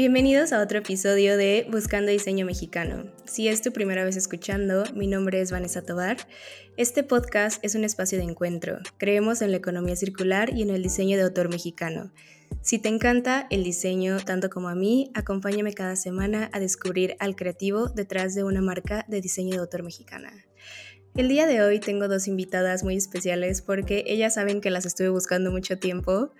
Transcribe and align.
Bienvenidos 0.00 0.54
a 0.54 0.62
otro 0.62 0.78
episodio 0.78 1.36
de 1.36 1.66
Buscando 1.70 2.10
Diseño 2.10 2.46
Mexicano. 2.46 3.04
Si 3.26 3.48
es 3.48 3.60
tu 3.60 3.70
primera 3.70 4.02
vez 4.02 4.16
escuchando, 4.16 4.84
mi 4.94 5.06
nombre 5.06 5.42
es 5.42 5.52
Vanessa 5.52 5.82
Tobar. 5.82 6.16
Este 6.78 7.02
podcast 7.02 7.62
es 7.62 7.74
un 7.74 7.84
espacio 7.84 8.16
de 8.16 8.24
encuentro. 8.24 8.78
Creemos 8.96 9.42
en 9.42 9.50
la 9.50 9.58
economía 9.58 9.94
circular 9.96 10.56
y 10.56 10.62
en 10.62 10.70
el 10.70 10.82
diseño 10.82 11.18
de 11.18 11.24
autor 11.24 11.50
mexicano. 11.50 12.10
Si 12.62 12.78
te 12.78 12.88
encanta 12.88 13.46
el 13.50 13.62
diseño 13.62 14.16
tanto 14.20 14.48
como 14.48 14.70
a 14.70 14.74
mí, 14.74 15.10
acompáñame 15.12 15.74
cada 15.74 15.96
semana 15.96 16.48
a 16.54 16.60
descubrir 16.60 17.14
al 17.18 17.36
creativo 17.36 17.90
detrás 17.90 18.34
de 18.34 18.42
una 18.42 18.62
marca 18.62 19.04
de 19.06 19.20
diseño 19.20 19.50
de 19.50 19.60
autor 19.60 19.82
mexicana. 19.82 20.32
El 21.14 21.28
día 21.28 21.46
de 21.46 21.60
hoy 21.60 21.78
tengo 21.78 22.08
dos 22.08 22.26
invitadas 22.26 22.84
muy 22.84 22.96
especiales 22.96 23.60
porque 23.60 24.04
ellas 24.06 24.32
saben 24.32 24.62
que 24.62 24.70
las 24.70 24.86
estuve 24.86 25.10
buscando 25.10 25.50
mucho 25.50 25.78
tiempo. 25.78 26.32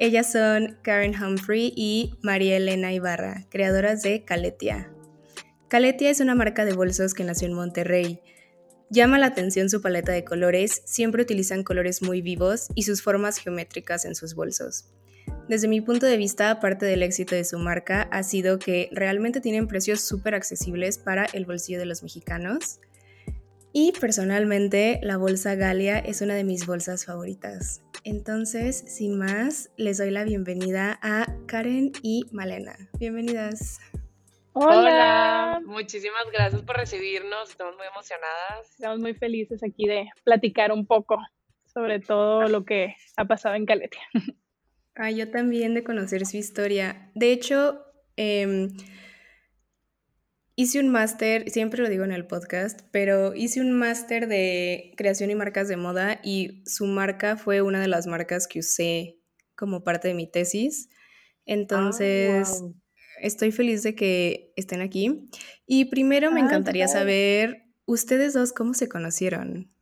Ellas 0.00 0.30
son 0.30 0.78
Karen 0.82 1.20
Humphrey 1.20 1.72
y 1.74 2.14
María 2.22 2.56
Elena 2.56 2.92
Ibarra, 2.92 3.46
creadoras 3.50 4.00
de 4.02 4.24
Caletia. 4.24 4.92
Caletia 5.66 6.08
es 6.08 6.20
una 6.20 6.36
marca 6.36 6.64
de 6.64 6.72
bolsos 6.72 7.14
que 7.14 7.24
nació 7.24 7.48
en 7.48 7.54
Monterrey. 7.54 8.20
Llama 8.90 9.18
la 9.18 9.26
atención 9.26 9.68
su 9.68 9.82
paleta 9.82 10.12
de 10.12 10.24
colores, 10.24 10.82
siempre 10.86 11.22
utilizan 11.22 11.64
colores 11.64 12.00
muy 12.00 12.22
vivos 12.22 12.68
y 12.76 12.84
sus 12.84 13.02
formas 13.02 13.38
geométricas 13.38 14.04
en 14.04 14.14
sus 14.14 14.36
bolsos. 14.36 14.88
Desde 15.48 15.66
mi 15.66 15.80
punto 15.80 16.06
de 16.06 16.16
vista, 16.16 16.60
parte 16.60 16.86
del 16.86 17.02
éxito 17.02 17.34
de 17.34 17.44
su 17.44 17.58
marca 17.58 18.02
ha 18.12 18.22
sido 18.22 18.60
que 18.60 18.90
realmente 18.92 19.40
tienen 19.40 19.66
precios 19.66 20.00
súper 20.00 20.36
accesibles 20.36 20.96
para 20.96 21.24
el 21.24 21.44
bolsillo 21.44 21.80
de 21.80 21.86
los 21.86 22.04
mexicanos. 22.04 22.78
Y 23.72 23.92
personalmente 23.92 24.98
la 25.02 25.18
bolsa 25.18 25.54
Galia 25.54 25.98
es 25.98 26.22
una 26.22 26.34
de 26.34 26.44
mis 26.44 26.66
bolsas 26.66 27.04
favoritas. 27.04 27.82
Entonces, 28.04 28.78
sin 28.86 29.18
más, 29.18 29.70
les 29.76 29.98
doy 29.98 30.10
la 30.10 30.24
bienvenida 30.24 30.98
a 31.02 31.26
Karen 31.46 31.92
y 32.02 32.24
Malena. 32.32 32.76
Bienvenidas. 32.98 33.78
Hola. 34.54 35.60
Muchísimas 35.66 36.24
gracias 36.32 36.62
por 36.62 36.76
recibirnos. 36.76 37.50
Estamos 37.50 37.76
muy 37.76 37.86
emocionadas. 37.86 38.70
Estamos 38.70 39.00
muy 39.00 39.14
felices 39.14 39.62
aquí 39.62 39.86
de 39.86 40.08
platicar 40.24 40.72
un 40.72 40.86
poco 40.86 41.18
sobre 41.66 42.00
todo 42.00 42.48
lo 42.48 42.64
que 42.64 42.96
ha 43.16 43.24
pasado 43.26 43.54
en 43.54 43.66
Caletia. 43.66 44.00
Ah, 45.00 45.12
yo 45.12 45.30
también 45.30 45.74
de 45.74 45.84
conocer 45.84 46.26
su 46.26 46.38
historia. 46.38 47.12
De 47.14 47.30
hecho, 47.30 47.84
eh, 48.16 48.66
Hice 50.60 50.80
un 50.80 50.88
máster, 50.88 51.48
siempre 51.50 51.80
lo 51.80 51.88
digo 51.88 52.02
en 52.02 52.10
el 52.10 52.26
podcast, 52.26 52.80
pero 52.90 53.32
hice 53.32 53.60
un 53.60 53.70
máster 53.78 54.26
de 54.26 54.92
creación 54.96 55.30
y 55.30 55.36
marcas 55.36 55.68
de 55.68 55.76
moda 55.76 56.18
y 56.24 56.64
su 56.66 56.86
marca 56.86 57.36
fue 57.36 57.62
una 57.62 57.80
de 57.80 57.86
las 57.86 58.08
marcas 58.08 58.48
que 58.48 58.58
usé 58.58 59.20
como 59.54 59.84
parte 59.84 60.08
de 60.08 60.14
mi 60.14 60.28
tesis. 60.28 60.88
Entonces, 61.46 62.60
ah, 62.60 62.72
estoy 63.20 63.52
feliz 63.52 63.84
de 63.84 63.94
que 63.94 64.52
estén 64.56 64.80
aquí. 64.80 65.30
Y 65.64 65.84
primero 65.84 66.32
me 66.32 66.40
encantaría 66.40 66.88
saber, 66.88 67.62
ustedes 67.86 68.32
dos, 68.32 68.52
¿cómo 68.52 68.74
se 68.74 68.88
conocieron? 68.88 69.72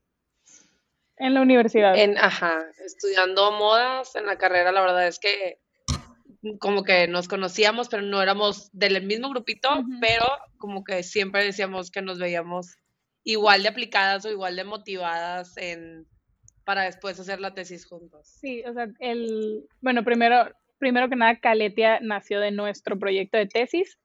En 1.16 1.32
la 1.32 1.40
universidad. 1.40 1.96
En, 1.96 2.18
ajá, 2.18 2.66
estudiando 2.84 3.50
modas 3.52 4.14
en 4.14 4.26
la 4.26 4.36
carrera, 4.36 4.72
la 4.72 4.82
verdad 4.82 5.08
es 5.08 5.18
que 5.18 5.58
como 6.58 6.84
que 6.84 7.08
nos 7.08 7.28
conocíamos, 7.28 7.88
pero 7.88 8.02
no 8.02 8.22
éramos 8.22 8.70
del 8.72 9.04
mismo 9.04 9.30
grupito, 9.30 9.68
pero 10.00 10.24
como 10.58 10.84
que 10.84 11.02
siempre 11.02 11.44
decíamos 11.44 11.90
que 11.90 12.02
nos 12.02 12.18
veíamos 12.18 12.76
igual 13.24 13.62
de 13.62 13.68
aplicadas 13.68 14.24
o 14.24 14.30
igual 14.30 14.56
de 14.56 14.64
motivadas 14.64 15.56
en 15.56 16.06
para 16.64 16.82
después 16.82 17.18
hacer 17.20 17.40
la 17.40 17.54
tesis 17.54 17.86
juntos. 17.86 18.26
Sí, 18.40 18.64
o 18.64 18.72
sea, 18.72 18.88
el 18.98 19.64
bueno, 19.80 20.04
primero 20.04 20.50
primero 20.78 21.08
que 21.08 21.16
nada 21.16 21.38
Caletia 21.38 22.00
nació 22.00 22.40
de 22.40 22.50
nuestro 22.50 22.98
proyecto 22.98 23.38
de 23.38 23.46
tesis 23.46 23.98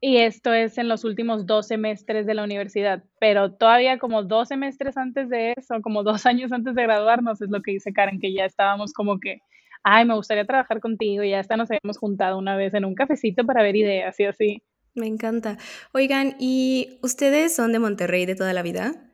y 0.00 0.18
esto 0.18 0.52
es 0.52 0.78
en 0.78 0.88
los 0.88 1.04
últimos 1.04 1.46
dos 1.46 1.68
semestres 1.68 2.26
de 2.26 2.34
la 2.34 2.44
universidad, 2.44 3.02
pero 3.18 3.52
todavía 3.52 3.98
como 3.98 4.22
dos 4.22 4.48
semestres 4.48 4.96
antes 4.96 5.28
de 5.28 5.54
eso, 5.56 5.80
como 5.82 6.02
dos 6.02 6.24
años 6.26 6.52
antes 6.52 6.74
de 6.74 6.82
graduarnos, 6.82 7.40
es 7.40 7.50
lo 7.50 7.62
que 7.62 7.72
dice 7.72 7.92
Karen, 7.92 8.20
que 8.20 8.32
ya 8.32 8.44
estábamos 8.44 8.92
como 8.92 9.18
que 9.18 9.40
ay, 9.82 10.04
me 10.04 10.14
gustaría 10.14 10.44
trabajar 10.44 10.80
contigo, 10.80 11.22
y 11.22 11.30
ya 11.30 11.40
hasta 11.40 11.56
nos 11.56 11.70
habíamos 11.70 11.98
juntado 11.98 12.38
una 12.38 12.56
vez 12.56 12.74
en 12.74 12.84
un 12.84 12.94
cafecito 12.94 13.44
para 13.44 13.62
ver 13.62 13.76
ideas 13.76 14.18
y 14.20 14.24
así. 14.24 14.62
Me 14.94 15.06
encanta. 15.06 15.58
Oigan, 15.92 16.36
¿y 16.38 16.98
ustedes 17.02 17.54
son 17.54 17.72
de 17.72 17.78
Monterrey 17.78 18.24
de 18.24 18.34
toda 18.34 18.52
la 18.52 18.62
vida? 18.62 19.10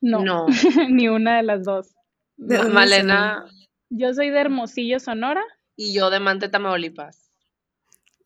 No, 0.00 0.22
no. 0.22 0.46
ni 0.90 1.08
una 1.08 1.38
de 1.38 1.42
las 1.42 1.64
dos. 1.64 1.94
Malena. 2.36 3.46
Yo 3.90 4.12
soy 4.12 4.30
de 4.30 4.38
Hermosillo, 4.38 5.00
Sonora. 5.00 5.42
Y 5.76 5.94
yo 5.94 6.10
de 6.10 6.20
Mante, 6.20 6.48
Tamaulipas. 6.48 7.32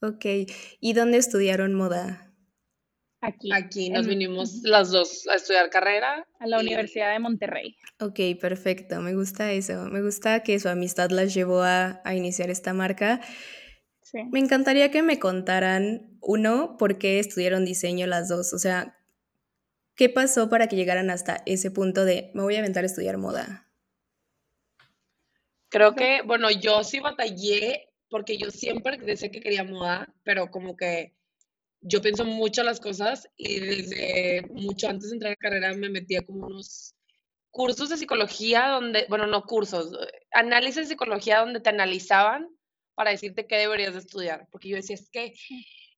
Ok, 0.00 0.24
¿y 0.80 0.92
dónde 0.94 1.18
estudiaron 1.18 1.74
moda? 1.74 2.31
Aquí. 3.24 3.52
Aquí 3.52 3.88
nos 3.88 4.08
vinimos 4.08 4.62
las 4.64 4.90
dos 4.90 5.28
a 5.28 5.36
estudiar 5.36 5.70
carrera. 5.70 6.26
A 6.40 6.46
la 6.48 6.58
Universidad 6.58 7.12
de 7.12 7.20
Monterrey. 7.20 7.76
Ok, 8.00 8.18
perfecto. 8.40 9.00
Me 9.00 9.14
gusta 9.14 9.52
eso. 9.52 9.84
Me 9.84 10.02
gusta 10.02 10.42
que 10.42 10.58
su 10.58 10.68
amistad 10.68 11.10
las 11.10 11.32
llevó 11.32 11.62
a, 11.62 12.02
iniciar 12.12 12.50
esta 12.50 12.74
marca. 12.74 13.20
Sí. 14.00 14.24
Me 14.32 14.40
encantaría 14.40 14.90
que 14.90 15.02
me 15.02 15.20
contaran, 15.20 16.18
uno, 16.20 16.76
por 16.76 16.98
qué 16.98 17.20
estudiaron 17.20 17.64
diseño 17.64 18.08
las 18.08 18.28
dos. 18.28 18.52
O 18.52 18.58
sea, 18.58 18.98
¿qué 19.94 20.08
pasó 20.08 20.50
para 20.50 20.66
que 20.66 20.74
llegaran 20.74 21.08
hasta 21.08 21.44
ese 21.46 21.70
punto 21.70 22.04
de 22.04 22.32
me 22.34 22.42
voy 22.42 22.56
a 22.56 22.58
aventar 22.58 22.82
a 22.82 22.88
estudiar 22.88 23.18
moda? 23.18 23.68
Creo 25.68 25.94
que, 25.94 26.22
bueno, 26.22 26.50
yo 26.50 26.82
sí 26.82 26.98
batallé 26.98 27.88
porque 28.10 28.36
yo 28.36 28.50
siempre 28.50 28.98
decía 28.98 29.30
que 29.30 29.40
quería 29.40 29.62
moda, 29.62 30.12
pero 30.24 30.50
como 30.50 30.76
que 30.76 31.14
yo 31.82 32.00
pienso 32.00 32.24
mucho 32.24 32.62
las 32.62 32.80
cosas 32.80 33.28
y 33.36 33.60
desde 33.60 34.48
mucho 34.50 34.88
antes 34.88 35.10
de 35.10 35.16
entrar 35.16 35.32
a 35.32 35.36
carrera 35.36 35.74
me 35.74 35.90
metía 35.90 36.24
como 36.24 36.46
unos 36.46 36.94
cursos 37.50 37.88
de 37.90 37.96
psicología 37.96 38.68
donde, 38.68 39.06
bueno, 39.08 39.26
no 39.26 39.42
cursos, 39.42 39.92
análisis 40.32 40.76
de 40.76 40.86
psicología 40.86 41.40
donde 41.40 41.60
te 41.60 41.70
analizaban 41.70 42.48
para 42.94 43.10
decirte 43.10 43.46
qué 43.46 43.56
deberías 43.56 43.94
de 43.94 44.00
estudiar, 44.00 44.48
porque 44.50 44.68
yo 44.68 44.76
decía, 44.76 44.94
es 44.94 45.10
que 45.10 45.34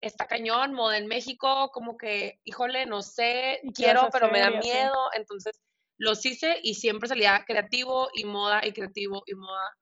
está 0.00 0.26
cañón, 0.26 0.72
moda 0.72 0.98
en 0.98 1.06
México, 1.06 1.70
como 1.72 1.96
que, 1.96 2.40
híjole, 2.44 2.86
no 2.86 3.02
sé, 3.02 3.60
quiero, 3.74 4.08
pero 4.12 4.30
me 4.30 4.40
da 4.40 4.50
miedo, 4.50 4.96
entonces 5.16 5.60
los 5.98 6.24
hice 6.24 6.58
y 6.62 6.74
siempre 6.74 7.08
salía 7.08 7.44
creativo 7.46 8.08
y 8.14 8.24
moda 8.24 8.66
y 8.66 8.72
creativo 8.72 9.22
y 9.26 9.34
moda. 9.34 9.76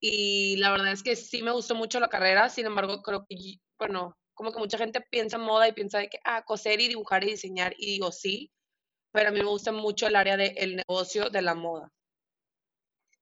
Y 0.00 0.56
la 0.56 0.72
verdad 0.72 0.92
es 0.92 1.02
que 1.02 1.16
sí 1.16 1.42
me 1.42 1.52
gustó 1.52 1.74
mucho 1.74 2.00
la 2.00 2.08
carrera, 2.08 2.48
sin 2.48 2.66
embargo, 2.66 3.02
creo 3.02 3.24
que, 3.28 3.36
bueno, 3.78 4.16
como 4.34 4.52
que 4.52 4.58
mucha 4.58 4.78
gente 4.78 5.00
piensa 5.00 5.36
en 5.36 5.42
moda 5.42 5.68
y 5.68 5.72
piensa 5.72 5.98
de 5.98 6.08
que, 6.08 6.18
ah, 6.24 6.42
coser 6.44 6.80
y 6.80 6.88
dibujar 6.88 7.24
y 7.24 7.30
diseñar, 7.30 7.74
y 7.78 7.86
digo 7.86 8.12
sí, 8.12 8.50
pero 9.12 9.28
a 9.28 9.32
mí 9.32 9.40
me 9.40 9.46
gusta 9.46 9.72
mucho 9.72 10.06
el 10.06 10.16
área 10.16 10.36
del 10.36 10.76
negocio 10.76 11.30
de 11.30 11.42
la 11.42 11.54
moda. 11.54 11.90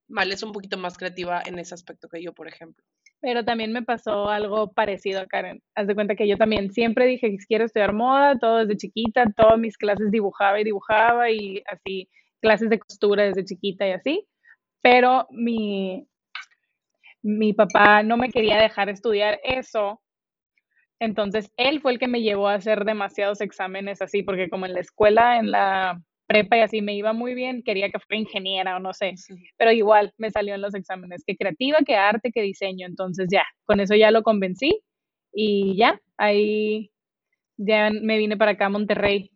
Vale, 0.08 0.34
es 0.34 0.42
un 0.42 0.52
poquito 0.52 0.76
más 0.76 0.96
creativa 0.96 1.42
en 1.44 1.58
ese 1.58 1.74
aspecto 1.74 2.08
que 2.08 2.22
yo, 2.22 2.32
por 2.32 2.48
ejemplo. 2.48 2.84
Pero 3.20 3.44
también 3.44 3.72
me 3.72 3.82
pasó 3.82 4.28
algo 4.28 4.72
parecido 4.72 5.20
a 5.20 5.26
Karen. 5.26 5.62
Haz 5.74 5.86
de 5.86 5.94
cuenta 5.94 6.16
que 6.16 6.26
yo 6.26 6.36
también 6.36 6.72
siempre 6.72 7.06
dije 7.06 7.30
que 7.30 7.36
quiero 7.46 7.64
estudiar 7.64 7.92
moda, 7.92 8.38
todo 8.38 8.58
desde 8.58 8.76
chiquita, 8.76 9.26
todas 9.36 9.58
mis 9.58 9.76
clases 9.76 10.10
dibujaba 10.10 10.60
y 10.60 10.64
dibujaba 10.64 11.30
y 11.30 11.62
así, 11.66 12.08
clases 12.40 12.70
de 12.70 12.78
costura 12.78 13.24
desde 13.24 13.44
chiquita 13.44 13.86
y 13.86 13.92
así. 13.92 14.26
Pero 14.80 15.26
mi, 15.30 16.08
mi 17.22 17.52
papá 17.52 18.02
no 18.02 18.16
me 18.16 18.30
quería 18.30 18.56
dejar 18.56 18.88
estudiar 18.88 19.38
eso 19.44 20.00
entonces, 21.00 21.50
él 21.56 21.80
fue 21.80 21.92
el 21.92 21.98
que 21.98 22.08
me 22.08 22.22
llevó 22.22 22.48
a 22.48 22.54
hacer 22.54 22.84
demasiados 22.84 23.40
exámenes 23.40 24.02
así, 24.02 24.22
porque 24.22 24.50
como 24.50 24.66
en 24.66 24.74
la 24.74 24.80
escuela, 24.80 25.38
en 25.38 25.50
la 25.50 26.00
prepa 26.26 26.58
y 26.58 26.60
así 26.60 26.82
me 26.82 26.94
iba 26.94 27.12
muy 27.12 27.34
bien, 27.34 27.62
quería 27.64 27.90
que 27.90 27.98
fuera 27.98 28.20
ingeniera 28.20 28.76
o 28.76 28.80
no 28.80 28.92
sé, 28.92 29.14
pero 29.56 29.72
igual 29.72 30.12
me 30.16 30.30
salió 30.30 30.54
en 30.54 30.60
los 30.60 30.74
exámenes, 30.76 31.24
que 31.26 31.36
creativa, 31.36 31.78
que 31.84 31.96
arte, 31.96 32.30
que 32.30 32.42
diseño, 32.42 32.86
entonces 32.86 33.26
ya, 33.32 33.42
con 33.64 33.80
eso 33.80 33.96
ya 33.96 34.12
lo 34.12 34.22
convencí 34.22 34.80
y 35.32 35.76
ya, 35.76 36.00
ahí 36.18 36.92
ya 37.56 37.90
me 37.90 38.18
vine 38.18 38.36
para 38.36 38.52
acá 38.52 38.66
a 38.66 38.70
Monterrey. 38.70 39.30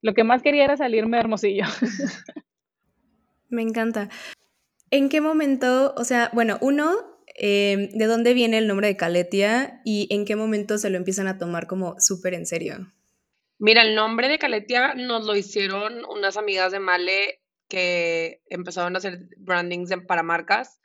Lo 0.00 0.14
que 0.14 0.24
más 0.24 0.42
quería 0.42 0.64
era 0.64 0.76
salirme 0.76 1.18
de 1.18 1.20
Hermosillo. 1.20 1.64
Me 3.48 3.62
encanta. 3.62 4.08
¿En 4.90 5.08
qué 5.08 5.20
momento, 5.20 5.94
o 5.96 6.04
sea, 6.04 6.30
bueno, 6.32 6.58
uno, 6.60 7.11
Em, 7.34 7.88
¿de 7.90 8.06
dónde 8.06 8.34
viene 8.34 8.58
el 8.58 8.66
nombre 8.66 8.88
de 8.88 8.96
Caletia 8.96 9.80
y 9.84 10.08
en 10.10 10.24
qué 10.24 10.36
momento 10.36 10.78
se 10.78 10.90
lo 10.90 10.96
empiezan 10.96 11.28
a 11.28 11.38
tomar 11.38 11.66
como 11.66 11.96
súper 11.98 12.34
en 12.34 12.46
serio? 12.46 12.92
Mira, 13.58 13.82
el 13.82 13.94
nombre 13.94 14.28
de 14.28 14.38
Caletia 14.38 14.94
nos 14.94 15.24
lo 15.24 15.36
hicieron 15.36 16.04
unas 16.06 16.36
amigas 16.36 16.72
de 16.72 16.80
Male 16.80 17.40
que 17.68 18.42
empezaron 18.50 18.94
a 18.94 18.98
hacer 18.98 19.28
brandings 19.38 19.90
para 20.06 20.22
marcas 20.22 20.80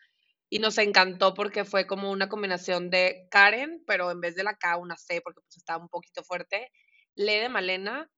y 0.49 0.59
nos 0.59 0.77
encantó 0.77 1.33
porque 1.33 1.65
fue 1.65 1.85
como 1.85 2.11
una 2.11 2.29
combinación 2.29 2.89
de 2.89 3.27
Karen, 3.29 3.83
pero 3.85 4.11
en 4.11 4.21
vez 4.21 4.35
de 4.35 4.43
la 4.43 4.55
K 4.55 4.77
una 4.77 4.95
C 4.95 5.21
porque 5.21 5.41
pues 5.41 5.57
estaba 5.57 5.83
un 5.83 5.89
poquito 5.89 6.23
fuerte, 6.23 6.71
Le 7.15 7.41
de 7.41 7.49
Malena 7.49 8.09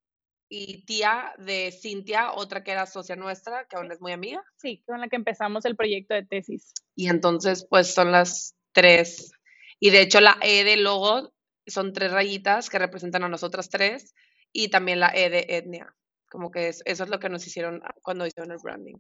y 0.49 0.83
tía 0.85 1.33
de 1.37 1.71
Cintia, 1.71 2.33
otra 2.33 2.63
que 2.63 2.71
era 2.71 2.87
socia 2.87 3.15
nuestra, 3.15 3.65
que 3.65 3.75
aún 3.77 3.91
es 3.91 4.01
muy 4.01 4.11
amiga. 4.11 4.43
Sí, 4.57 4.83
con 4.85 4.99
la 4.99 5.07
que 5.07 5.15
empezamos 5.15 5.63
el 5.65 5.75
proyecto 5.75 6.15
de 6.15 6.25
tesis. 6.25 6.73
Y 6.95 7.07
entonces, 7.07 7.65
pues 7.69 7.93
son 7.93 8.11
las 8.11 8.55
tres 8.71 9.31
Y 9.79 9.91
de 9.91 10.01
hecho 10.01 10.19
la 10.19 10.37
E 10.41 10.63
de 10.63 10.77
logo 10.77 11.31
son 11.65 11.93
tres 11.93 12.11
rayitas 12.11 12.69
que 12.69 12.79
representan 12.79 13.23
a 13.23 13.29
nosotras 13.29 13.69
tres 13.69 14.13
y 14.51 14.69
también 14.69 14.99
la 14.99 15.11
E 15.13 15.29
de 15.29 15.45
etnia. 15.49 15.95
Como 16.29 16.51
que 16.51 16.67
eso 16.67 16.83
es 16.85 17.09
lo 17.09 17.19
que 17.19 17.29
nos 17.29 17.45
hicieron 17.45 17.81
cuando 18.01 18.25
hicieron 18.25 18.51
el 18.51 18.57
branding. 18.61 18.97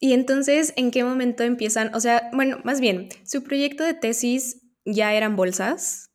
Y 0.00 0.12
entonces, 0.12 0.74
¿en 0.76 0.90
qué 0.90 1.04
momento 1.04 1.44
empiezan? 1.44 1.94
O 1.94 2.00
sea, 2.00 2.28
bueno, 2.32 2.58
más 2.64 2.80
bien, 2.80 3.08
¿su 3.24 3.42
proyecto 3.42 3.84
de 3.84 3.94
tesis 3.94 4.60
ya 4.84 5.14
eran 5.14 5.36
bolsas? 5.36 6.10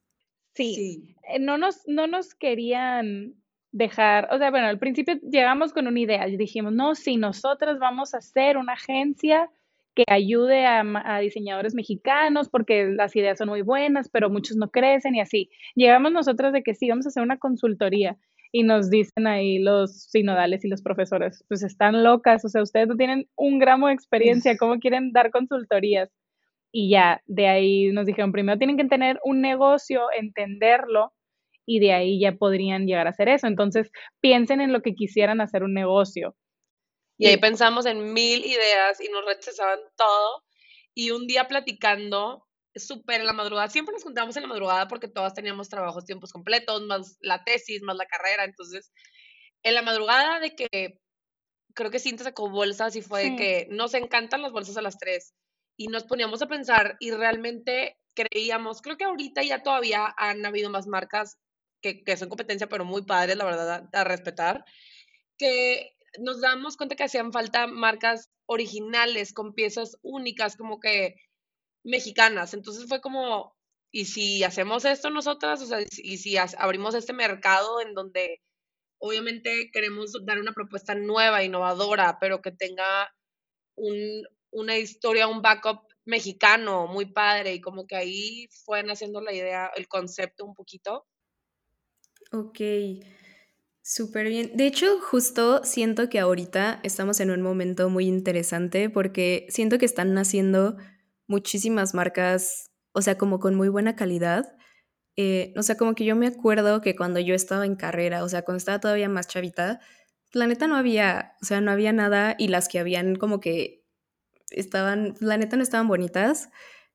Sí. 0.54 1.16
Eh, 1.16 1.19
no, 1.40 1.58
nos, 1.58 1.88
no 1.88 2.08
nos 2.08 2.34
querían 2.36 3.36
dejar, 3.72 4.28
o 4.32 4.38
sea, 4.38 4.50
bueno, 4.50 4.68
al 4.68 4.80
principio 4.80 5.16
llegamos 5.22 5.74
con 5.74 5.88
una 5.88 6.00
idea 6.00 6.28
y 6.28 6.38
dijimos, 6.38 6.74
no, 6.74 6.96
si 6.96 7.18
nosotros 7.18 7.80
vamos 7.80 8.14
a 8.14 8.18
hacer 8.18 8.58
una 8.58 8.74
agencia 8.74 9.50
que 9.96 10.04
ayude 10.08 10.66
a, 10.66 10.84
a, 11.06 11.20
diseñadores 11.20 11.76
mexicanos 11.76 12.50
porque 12.50 12.86
las 12.86 13.16
ideas 13.16 13.38
son 13.38 13.50
muy 13.50 13.62
buenas, 13.62 14.10
pero 14.10 14.30
muchos 14.30 14.58
no 14.58 14.70
crecen 14.70 15.16
y 15.16 15.22
así. 15.22 15.50
Llegamos 15.76 16.12
nosotros 16.12 16.54
de 16.54 16.64
que 16.64 16.74
sí, 16.74 16.90
vamos 16.90 17.06
a 17.06 17.10
hacer 17.10 17.24
una 17.24 17.38
consultoría 17.38 18.18
y 18.52 18.64
nos 18.64 18.90
dicen 18.90 19.28
ahí 19.28 19.60
los 19.60 20.04
sinodales 20.06 20.66
y 20.66 20.70
los 20.70 20.82
profesores, 20.82 21.44
pues 21.48 21.64
están 21.64 22.04
locas, 22.04 22.44
o 22.46 22.50
sea, 22.50 22.64
ustedes 22.64 22.88
no 22.88 22.96
tienen 22.96 23.28
un 23.36 23.60
gramo 23.60 23.88
de 23.88 23.94
experiencia, 23.94 24.58
¿cómo 24.60 24.80
quieren 24.80 25.12
dar 25.12 25.32
consultorías? 25.32 26.10
Y 26.72 26.90
ya, 26.90 27.22
de 27.26 27.48
ahí 27.48 27.92
nos 27.92 28.06
dijeron, 28.06 28.32
primero 28.32 28.58
tienen 28.58 28.78
que 28.78 28.86
tener 28.86 29.20
un 29.24 29.42
negocio, 29.42 30.04
entenderlo, 30.18 31.14
y 31.70 31.80
de 31.80 31.94
ahí 31.94 32.20
ya 32.20 32.32
podrían 32.32 32.88
llegar 32.88 33.06
a 33.06 33.12
hacer 33.12 33.30
eso. 33.30 33.46
Entonces, 33.46 33.92
piensen 34.20 34.60
en 34.60 34.74
lo 34.74 34.82
que 34.82 34.96
quisieran 34.96 35.40
hacer 35.40 35.62
un 35.62 35.76
negocio. 35.76 36.36
Y 37.16 37.28
ahí 37.28 37.38
pensamos 37.38 37.86
en 37.86 38.12
mil 38.12 38.44
ideas 38.44 39.00
y 39.00 39.08
nos 39.10 39.24
rechazaban 39.24 39.78
todo. 39.96 40.44
Y 40.96 41.12
un 41.12 41.28
día 41.28 41.48
platicando, 41.48 42.48
súper 42.74 43.20
en 43.20 43.28
la 43.28 43.34
madrugada, 43.34 43.68
siempre 43.68 43.94
nos 43.94 44.04
juntábamos 44.04 44.36
en 44.36 44.44
la 44.44 44.50
madrugada 44.50 44.88
porque 44.88 45.08
todas 45.08 45.36
teníamos 45.36 45.70
trabajos 45.70 46.06
tiempos 46.06 46.34
completos, 46.34 46.82
más 46.88 47.18
la 47.22 47.44
tesis, 47.44 47.84
más 47.84 47.98
la 47.98 48.08
carrera, 48.08 48.46
entonces 48.46 48.92
en 49.62 49.76
la 49.76 49.84
madrugada 49.84 50.40
de 50.40 50.56
que 50.56 51.00
creo 51.76 51.92
que 51.92 52.00
Cinta 52.00 52.24
sacó 52.24 52.50
bolsas 52.50 52.96
y 52.96 53.04
fue 53.04 53.30
de 53.30 53.36
que 53.36 53.68
nos 53.70 53.94
encantan 53.94 54.42
las 54.42 54.52
bolsas 54.52 54.76
a 54.78 54.82
las 54.82 54.98
tres 54.98 55.36
y 55.78 55.88
nos 55.88 56.06
poníamos 56.06 56.42
a 56.42 56.48
pensar 56.48 56.98
y 57.00 57.12
realmente 57.12 57.98
creíamos, 58.16 58.82
creo 58.82 58.98
que 58.98 59.06
ahorita 59.06 59.44
ya 59.44 59.62
todavía 59.62 60.12
han 60.18 60.44
habido 60.46 60.72
más 60.72 60.88
marcas 60.88 61.38
que, 61.82 62.04
que 62.04 62.18
son 62.18 62.30
competencia, 62.30 62.68
pero 62.68 62.86
muy 62.86 63.04
padres, 63.04 63.38
la 63.38 63.46
verdad, 63.46 63.90
a, 63.94 64.02
a 64.02 64.04
respetar, 64.04 64.66
que 65.38 65.92
nos 66.20 66.42
damos 66.42 66.78
cuenta 66.78 66.96
que 66.96 67.04
hacían 67.04 67.32
falta 67.32 67.68
marcas 67.68 68.30
originales 68.46 69.34
con 69.34 69.54
piezas 69.54 69.98
únicas, 70.02 70.56
como 70.58 70.80
que 70.80 71.16
mexicanas. 71.84 72.54
Entonces 72.54 72.88
fue 72.88 73.02
como, 73.02 73.56
¿y 73.92 74.06
si 74.06 74.44
hacemos 74.44 74.86
esto 74.86 75.10
nosotras? 75.10 75.62
O 75.62 75.66
sea, 75.66 75.80
y 75.82 76.18
si 76.18 76.38
abrimos 76.38 76.96
este 76.96 77.14
mercado 77.14 77.82
en 77.82 77.94
donde 77.94 78.42
obviamente 79.00 79.70
queremos 79.72 80.14
dar 80.26 80.40
una 80.40 80.54
propuesta 80.54 80.96
nueva, 80.96 81.44
innovadora, 81.44 82.18
pero 82.20 82.42
que 82.42 82.52
tenga 82.52 83.14
un, 83.76 84.24
una 84.52 84.78
historia, 84.78 85.28
un 85.28 85.42
backup 85.42 85.88
mexicano 86.06 86.88
muy 86.88 87.06
padre 87.06 87.54
y 87.54 87.62
como 87.62 87.86
que 87.88 87.96
ahí 87.96 88.48
fue 88.66 88.84
naciendo 88.84 89.22
la 89.22 89.34
idea, 89.34 89.72
el 89.76 89.88
concepto 89.88 90.46
un 90.46 90.56
poquito. 90.56 91.06
Ok, 92.32 92.60
súper 93.82 94.28
bien. 94.28 94.52
De 94.56 94.68
hecho, 94.68 95.00
justo 95.00 95.64
siento 95.64 96.10
que 96.10 96.20
ahorita 96.20 96.80
estamos 96.84 97.20
en 97.20 97.32
un 97.32 97.42
momento 97.42 97.90
muy 97.90 98.06
interesante 98.06 98.90
porque 98.90 99.48
siento 99.50 99.78
que 99.78 99.86
están 99.86 100.14
naciendo 100.14 100.78
muchísimas 101.28 101.94
marcas, 101.94 102.72
o 102.94 103.02
sea, 103.02 103.18
como 103.18 103.40
con 103.40 103.56
muy 103.56 103.70
buena 103.70 103.96
calidad. 103.96 104.56
Eh, 105.18 105.54
o 105.58 105.64
sea, 105.64 105.78
como 105.78 105.96
que 105.96 106.06
yo 106.06 106.16
me 106.16 106.28
acuerdo 106.28 106.82
que 106.82 106.96
cuando 106.96 107.20
yo 107.20 107.36
estaba 107.36 107.66
en 107.66 107.76
carrera, 107.76 108.24
o 108.24 108.30
sea, 108.30 108.44
cuando 108.44 108.60
estaba 108.60 108.80
todavía 108.80 109.10
más 109.10 109.28
chavita, 109.28 109.82
la 110.34 110.48
neta 110.48 110.68
no 110.68 110.78
había, 110.78 111.34
o 111.42 111.46
sea, 111.46 111.62
no 111.62 111.72
había 111.72 111.94
nada 111.94 112.36
y 112.40 112.50
las 112.50 112.70
que 112.70 112.80
habían 112.80 113.16
como 113.16 113.40
que 113.42 113.84
estaban, 114.52 115.16
la 115.20 115.38
neta 115.38 115.58
no 115.58 115.64
estaban 115.64 115.88
bonitas. 115.88 116.50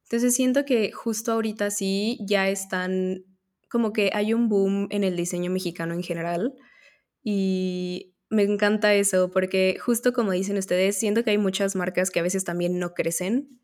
Entonces 0.05 0.35
siento 0.35 0.65
que 0.65 0.93
justo 0.93 1.33
ahorita 1.33 1.71
sí 1.71 2.19
ya 2.27 2.49
están, 2.49 3.25
como 3.75 3.93
que 3.93 4.11
hay 4.15 4.33
un 4.33 4.49
boom 4.49 4.87
en 4.91 5.03
el 5.03 5.17
diseño 5.17 5.51
mexicano 5.51 5.95
en 5.95 6.05
general 6.05 6.55
y 7.25 8.15
me 8.31 8.45
encanta 8.45 8.95
eso 8.95 9.31
porque 9.33 9.77
justo 9.81 10.13
como 10.13 10.31
dicen 10.31 10.57
ustedes, 10.57 10.97
siento 10.97 11.25
que 11.25 11.31
hay 11.33 11.39
muchas 11.39 11.75
marcas 11.75 12.13
que 12.13 12.21
a 12.21 12.23
veces 12.23 12.45
también 12.45 12.79
no 12.79 12.95
crecen 12.95 13.61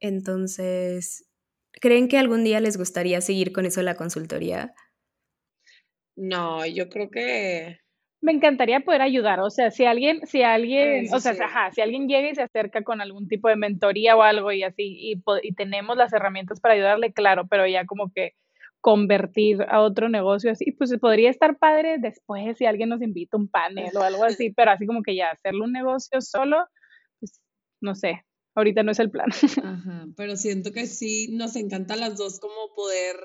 entonces, 0.00 1.30
¿creen 1.72 2.08
que 2.08 2.18
algún 2.18 2.42
día 2.42 2.60
les 2.60 2.76
gustaría 2.78 3.20
seguir 3.20 3.52
con 3.52 3.66
eso 3.66 3.82
la 3.82 3.96
consultoría? 3.96 4.74
No, 6.16 6.66
yo 6.66 6.88
creo 6.88 7.10
que 7.10 7.78
me 8.22 8.32
encantaría 8.32 8.80
poder 8.80 9.00
ayudar, 9.00 9.40
o 9.40 9.48
sea, 9.48 9.70
si 9.70 9.86
alguien, 9.86 10.26
si 10.26 10.42
alguien, 10.42 11.06
o 11.14 11.20
sea, 11.20 11.32
ajá, 11.32 11.70
si 11.70 11.80
alguien 11.80 12.06
llega 12.06 12.28
y 12.28 12.34
se 12.34 12.42
acerca 12.42 12.82
con 12.82 13.00
algún 13.00 13.28
tipo 13.28 13.48
de 13.48 13.56
mentoría 13.56 14.14
o 14.16 14.22
algo 14.22 14.52
y 14.52 14.62
así, 14.62 14.82
y, 14.84 15.22
y, 15.42 15.54
tenemos 15.54 15.96
las 15.96 16.12
herramientas 16.12 16.60
para 16.60 16.74
ayudarle, 16.74 17.14
claro, 17.14 17.46
pero 17.48 17.66
ya 17.66 17.86
como 17.86 18.12
que 18.12 18.34
convertir 18.80 19.62
a 19.68 19.80
otro 19.80 20.08
negocio 20.08 20.50
así, 20.50 20.72
pues 20.72 20.92
podría 20.98 21.30
estar 21.30 21.58
padre 21.58 21.98
después 21.98 22.56
si 22.56 22.64
alguien 22.64 22.88
nos 22.88 23.02
invita 23.02 23.36
un 23.36 23.48
panel 23.48 23.94
o 23.94 24.02
algo 24.02 24.24
así, 24.24 24.50
pero 24.50 24.70
así 24.70 24.86
como 24.86 25.02
que 25.02 25.14
ya 25.14 25.30
hacerlo 25.30 25.64
un 25.64 25.72
negocio 25.72 26.20
solo, 26.20 26.66
pues 27.18 27.40
no 27.80 27.94
sé, 27.94 28.24
ahorita 28.54 28.82
no 28.82 28.92
es 28.92 28.98
el 28.98 29.10
plan. 29.10 29.28
Pero 30.16 30.36
siento 30.36 30.72
que 30.72 30.86
sí 30.86 31.28
nos 31.32 31.56
encanta 31.56 31.96
las 31.96 32.16
dos 32.16 32.40
como 32.40 32.74
poder, 32.74 33.16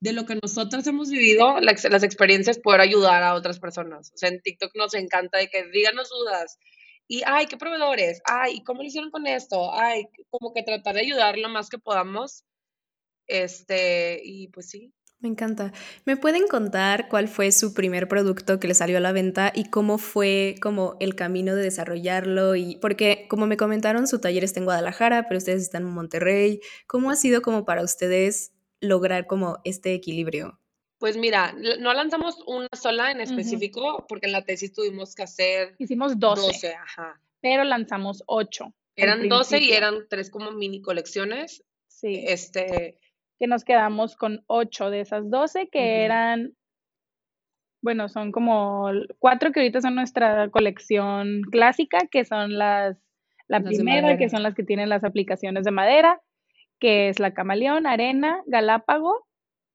de 0.00 0.12
lo 0.12 0.26
que 0.26 0.38
nosotras 0.42 0.86
hemos 0.86 1.10
vivido, 1.10 1.60
las, 1.60 2.02
experiencias, 2.02 2.58
poder 2.58 2.80
ayudar 2.80 3.22
a 3.22 3.34
otras 3.34 3.58
personas. 3.58 4.12
O 4.14 4.18
sea, 4.18 4.28
en 4.28 4.40
TikTok 4.40 4.72
nos 4.74 4.94
encanta 4.94 5.38
de 5.38 5.48
que 5.48 5.64
díganos 5.70 6.10
dudas. 6.10 6.58
Y, 7.08 7.22
ay, 7.24 7.46
¿qué 7.46 7.56
proveedores? 7.56 8.20
Ay, 8.24 8.62
¿cómo 8.62 8.82
lo 8.82 8.88
hicieron 8.88 9.10
con 9.10 9.26
esto? 9.26 9.72
Ay, 9.72 10.06
como 10.30 10.52
que 10.52 10.62
tratar 10.62 10.96
de 10.96 11.02
ayudar 11.02 11.38
lo 11.38 11.48
más 11.48 11.70
que 11.70 11.78
podamos. 11.78 12.44
Este, 13.26 14.20
y 14.24 14.48
pues 14.48 14.68
sí, 14.70 14.92
me 15.18 15.30
encanta. 15.30 15.72
¿Me 16.04 16.16
pueden 16.16 16.46
contar 16.46 17.08
cuál 17.08 17.28
fue 17.28 17.50
su 17.50 17.72
primer 17.72 18.06
producto 18.06 18.60
que 18.60 18.68
le 18.68 18.74
salió 18.74 18.98
a 18.98 19.00
la 19.00 19.12
venta 19.12 19.50
y 19.54 19.70
cómo 19.70 19.96
fue 19.96 20.56
como 20.60 20.96
el 21.00 21.14
camino 21.14 21.54
de 21.54 21.62
desarrollarlo? 21.62 22.54
Y 22.54 22.76
porque 22.76 23.26
como 23.28 23.46
me 23.46 23.56
comentaron, 23.56 24.06
su 24.06 24.20
taller 24.20 24.44
está 24.44 24.60
en 24.60 24.66
Guadalajara, 24.66 25.26
pero 25.26 25.38
ustedes 25.38 25.62
están 25.62 25.82
en 25.82 25.94
Monterrey. 25.94 26.60
¿Cómo 26.86 27.10
ha 27.10 27.16
sido 27.16 27.40
como 27.40 27.64
para 27.64 27.82
ustedes 27.82 28.52
lograr 28.80 29.26
como 29.26 29.58
este 29.64 29.94
equilibrio? 29.94 30.60
Pues 30.98 31.16
mira, 31.16 31.54
no 31.80 31.94
lanzamos 31.94 32.42
una 32.46 32.68
sola 32.74 33.10
en 33.10 33.20
específico 33.20 34.04
porque 34.08 34.26
en 34.26 34.32
la 34.32 34.44
tesis 34.44 34.72
tuvimos 34.72 35.14
que 35.14 35.22
hacer 35.22 35.74
Hicimos 35.78 36.18
12. 36.18 36.74
ajá. 36.74 37.20
Pero 37.40 37.64
lanzamos 37.64 38.22
8. 38.26 38.72
Eran 38.96 39.28
12 39.28 39.60
y 39.60 39.72
eran 39.72 40.06
tres 40.08 40.30
como 40.30 40.52
mini 40.52 40.80
colecciones. 40.80 41.62
Sí. 41.88 42.24
Este, 42.26 42.98
que 43.38 43.46
nos 43.46 43.64
quedamos 43.64 44.16
con 44.16 44.42
ocho 44.46 44.90
de 44.90 45.00
esas 45.00 45.30
doce, 45.30 45.68
que 45.70 46.04
eran, 46.04 46.54
bueno, 47.82 48.08
son 48.08 48.32
como 48.32 48.90
cuatro 49.18 49.52
que 49.52 49.60
ahorita 49.60 49.80
son 49.80 49.94
nuestra 49.94 50.48
colección 50.50 51.42
clásica, 51.50 51.98
que 52.10 52.24
son 52.24 52.58
las, 52.58 52.96
la 53.48 53.60
primera, 53.60 54.16
que 54.16 54.28
son 54.28 54.42
las 54.42 54.54
que 54.54 54.64
tienen 54.64 54.88
las 54.88 55.04
aplicaciones 55.04 55.64
de 55.64 55.70
madera, 55.70 56.20
que 56.80 57.08
es 57.08 57.18
la 57.18 57.32
camaleón, 57.34 57.86
arena, 57.86 58.42
galápago 58.46 59.26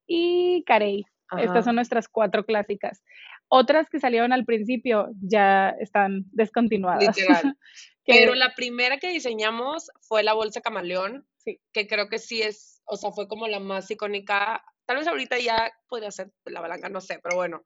y 0.07 0.63
carey. 0.65 1.05
Estas 1.39 1.63
son 1.63 1.75
nuestras 1.75 2.09
cuatro 2.09 2.45
clásicas. 2.45 3.01
Otras 3.47 3.89
que 3.89 3.99
salieron 3.99 4.33
al 4.33 4.45
principio 4.45 5.09
ya 5.21 5.69
están 5.79 6.25
descontinuadas. 6.31 7.17
Literal. 7.17 7.57
Pero 8.05 8.35
la 8.35 8.53
primera 8.55 8.97
que 8.97 9.09
diseñamos 9.09 9.91
fue 10.01 10.23
la 10.23 10.33
bolsa 10.33 10.61
camaleón, 10.61 11.25
sí. 11.37 11.61
que 11.71 11.87
creo 11.87 12.09
que 12.09 12.17
sí 12.17 12.41
es 12.41 12.80
o 12.85 12.97
sea, 12.97 13.11
fue 13.11 13.27
como 13.27 13.47
la 13.47 13.59
más 13.59 13.89
icónica. 13.91 14.63
Tal 14.85 14.97
vez 14.97 15.07
ahorita 15.07 15.39
ya 15.39 15.71
podría 15.87 16.11
ser 16.11 16.31
la 16.45 16.61
blanca, 16.61 16.89
no 16.89 16.99
sé, 16.99 17.19
pero 17.23 17.35
bueno. 17.35 17.63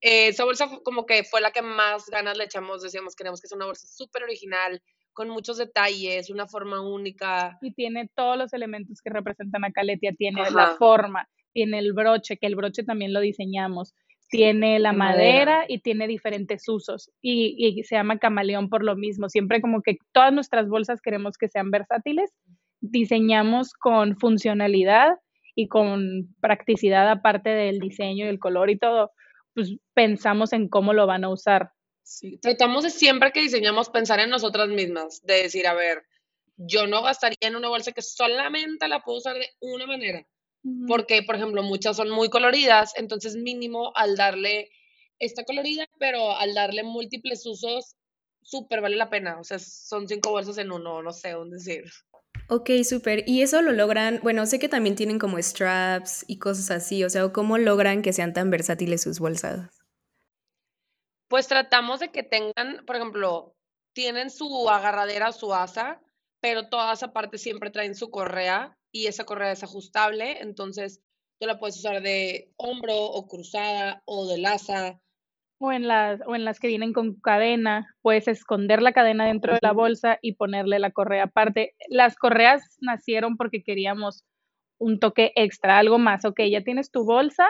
Eh, 0.00 0.28
esa 0.28 0.44
bolsa 0.44 0.68
como 0.82 1.04
que 1.04 1.24
fue 1.24 1.40
la 1.40 1.50
que 1.50 1.62
más 1.62 2.06
ganas 2.06 2.38
le 2.38 2.44
echamos, 2.44 2.82
decíamos, 2.82 3.14
queremos 3.14 3.40
que 3.40 3.48
sea 3.48 3.56
una 3.56 3.66
bolsa 3.66 3.86
súper 3.86 4.22
original, 4.22 4.82
con 5.12 5.28
muchos 5.28 5.58
detalles, 5.58 6.30
una 6.30 6.46
forma 6.46 6.80
única. 6.80 7.58
Y 7.62 7.72
tiene 7.72 8.10
todos 8.14 8.36
los 8.36 8.52
elementos 8.52 9.00
que 9.02 9.10
representan 9.10 9.64
a 9.64 9.72
Caletia, 9.72 10.12
tiene 10.16 10.50
la 10.50 10.76
forma, 10.76 11.28
tiene 11.52 11.78
el 11.78 11.92
broche, 11.92 12.36
que 12.36 12.46
el 12.46 12.56
broche 12.56 12.82
también 12.82 13.12
lo 13.12 13.20
diseñamos, 13.20 13.94
tiene 14.28 14.78
la 14.80 14.92
madera, 14.92 15.64
y 15.68 15.78
tiene 15.78 16.08
diferentes 16.08 16.68
usos 16.68 17.10
y, 17.22 17.54
y, 17.56 17.84
se 17.84 17.94
llama 17.94 18.18
camaleón 18.18 18.68
por 18.68 18.82
lo 18.82 18.96
mismo. 18.96 19.28
Siempre 19.28 19.60
como 19.60 19.82
que 19.82 19.98
todas 20.12 20.32
nuestras 20.32 20.68
bolsas 20.68 21.00
queremos 21.00 21.38
que 21.38 21.48
sean 21.48 21.70
versátiles 21.70 22.32
diseñamos 22.90 23.72
con 23.72 24.16
funcionalidad 24.18 25.14
y 25.54 25.68
con 25.68 26.34
practicidad 26.40 27.08
aparte 27.10 27.50
del 27.50 27.78
diseño 27.78 28.26
y 28.26 28.28
el 28.28 28.38
color 28.38 28.70
y 28.70 28.78
todo, 28.78 29.12
pues 29.54 29.76
pensamos 29.94 30.52
en 30.52 30.68
cómo 30.68 30.92
lo 30.92 31.06
van 31.06 31.24
a 31.24 31.30
usar. 31.30 31.70
Sí, 32.02 32.38
tratamos 32.38 32.84
de 32.84 32.90
siempre 32.90 33.32
que 33.32 33.40
diseñamos 33.40 33.88
pensar 33.88 34.20
en 34.20 34.30
nosotras 34.30 34.68
mismas, 34.68 35.22
de 35.22 35.42
decir, 35.44 35.66
a 35.66 35.74
ver, 35.74 36.02
yo 36.56 36.86
no 36.86 37.02
gastaría 37.02 37.38
en 37.40 37.56
una 37.56 37.68
bolsa 37.68 37.92
que 37.92 38.02
solamente 38.02 38.88
la 38.88 39.00
puedo 39.00 39.18
usar 39.18 39.36
de 39.36 39.48
una 39.60 39.86
manera. 39.86 40.26
Porque, 40.88 41.22
por 41.22 41.36
ejemplo, 41.36 41.62
muchas 41.62 41.96
son 41.96 42.10
muy 42.10 42.30
coloridas, 42.30 42.92
entonces 42.96 43.36
mínimo 43.36 43.92
al 43.94 44.16
darle 44.16 44.70
esta 45.18 45.44
colorida, 45.44 45.86
pero 45.98 46.36
al 46.36 46.54
darle 46.54 46.82
múltiples 46.82 47.44
usos, 47.44 47.96
súper 48.42 48.80
vale 48.80 48.96
la 48.96 49.10
pena. 49.10 49.38
O 49.38 49.44
sea, 49.44 49.58
son 49.58 50.08
cinco 50.08 50.30
bolsas 50.30 50.56
en 50.58 50.72
uno, 50.72 51.02
no 51.02 51.12
sé, 51.12 51.36
un 51.36 51.50
decir. 51.50 51.84
Ok, 52.48 52.70
súper. 52.84 53.24
¿Y 53.26 53.42
eso 53.42 53.62
lo 53.62 53.72
logran? 53.72 54.20
Bueno, 54.22 54.44
sé 54.44 54.58
que 54.58 54.68
también 54.68 54.96
tienen 54.96 55.18
como 55.18 55.38
straps 55.38 56.24
y 56.28 56.38
cosas 56.38 56.70
así, 56.70 57.02
o 57.02 57.10
sea, 57.10 57.28
¿cómo 57.32 57.56
logran 57.56 58.02
que 58.02 58.12
sean 58.12 58.34
tan 58.34 58.50
versátiles 58.50 59.02
sus 59.02 59.18
bolsas? 59.18 59.70
Pues 61.28 61.48
tratamos 61.48 62.00
de 62.00 62.12
que 62.12 62.22
tengan, 62.22 62.84
por 62.86 62.96
ejemplo, 62.96 63.56
tienen 63.94 64.30
su 64.30 64.68
agarradera, 64.68 65.32
su 65.32 65.54
asa, 65.54 66.02
pero 66.40 66.68
todas 66.68 67.02
aparte 67.02 67.38
siempre 67.38 67.70
traen 67.70 67.94
su 67.94 68.10
correa 68.10 68.76
y 68.92 69.06
esa 69.06 69.24
correa 69.24 69.52
es 69.52 69.62
ajustable, 69.62 70.42
entonces 70.42 71.00
tú 71.40 71.46
la 71.46 71.58
puedes 71.58 71.78
usar 71.78 72.02
de 72.02 72.52
hombro 72.56 72.94
o 72.94 73.26
cruzada 73.26 74.02
o 74.04 74.26
de 74.28 74.38
laza. 74.38 75.00
O 75.60 75.72
en, 75.72 75.86
las, 75.86 76.20
o 76.26 76.34
en 76.34 76.44
las 76.44 76.58
que 76.58 76.66
vienen 76.66 76.92
con 76.92 77.14
cadena, 77.20 77.86
puedes 78.02 78.26
esconder 78.28 78.82
la 78.82 78.92
cadena 78.92 79.26
dentro 79.26 79.52
de 79.52 79.60
la 79.62 79.72
bolsa 79.72 80.18
y 80.20 80.34
ponerle 80.34 80.78
la 80.78 80.90
correa 80.90 81.24
aparte. 81.24 81.74
Las 81.88 82.16
correas 82.16 82.76
nacieron 82.80 83.36
porque 83.36 83.62
queríamos 83.62 84.24
un 84.78 84.98
toque 84.98 85.32
extra, 85.36 85.78
algo 85.78 85.98
más. 85.98 86.24
Ok, 86.24 86.40
ya 86.50 86.62
tienes 86.62 86.90
tu 86.90 87.04
bolsa, 87.04 87.46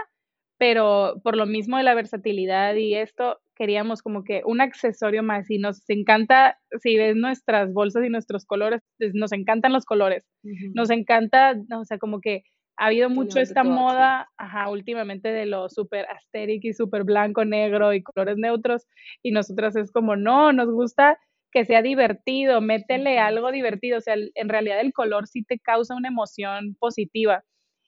pero 0.58 1.20
por 1.24 1.36
lo 1.36 1.46
mismo 1.46 1.78
de 1.78 1.82
la 1.82 1.94
versatilidad 1.94 2.74
y 2.74 2.94
esto, 2.94 3.40
queríamos 3.56 4.02
como 4.02 4.22
que 4.22 4.42
un 4.44 4.60
accesorio 4.60 5.22
más 5.22 5.50
y 5.50 5.58
nos 5.58 5.88
encanta, 5.88 6.58
si 6.82 6.96
ves 6.96 7.16
nuestras 7.16 7.72
bolsas 7.72 8.04
y 8.04 8.10
nuestros 8.10 8.44
colores, 8.44 8.82
pues, 8.98 9.12
nos 9.14 9.32
encantan 9.32 9.72
los 9.72 9.84
colores, 9.84 10.26
nos 10.74 10.90
encanta, 10.90 11.54
o 11.74 11.84
sea, 11.84 11.98
como 11.98 12.20
que 12.20 12.42
ha 12.76 12.86
habido 12.86 13.08
mucho 13.08 13.38
esta 13.40 13.64
moda, 13.64 14.30
ajá, 14.36 14.68
últimamente 14.68 15.32
de 15.32 15.46
lo 15.46 15.68
súper 15.68 16.06
asteric 16.06 16.64
y 16.64 16.72
súper 16.72 17.04
blanco, 17.04 17.44
negro 17.44 17.92
y 17.92 18.02
colores 18.02 18.36
neutros 18.36 18.86
y 19.22 19.30
nosotras 19.30 19.76
es 19.76 19.92
como, 19.92 20.16
no, 20.16 20.52
nos 20.52 20.70
gusta 20.70 21.18
que 21.52 21.64
sea 21.64 21.82
divertido, 21.82 22.60
métele 22.60 23.20
algo 23.20 23.52
divertido, 23.52 23.98
o 23.98 24.00
sea, 24.00 24.16
en 24.16 24.48
realidad 24.48 24.80
el 24.80 24.92
color 24.92 25.28
sí 25.28 25.44
te 25.44 25.60
causa 25.60 25.94
una 25.94 26.08
emoción 26.08 26.74
positiva. 26.80 27.44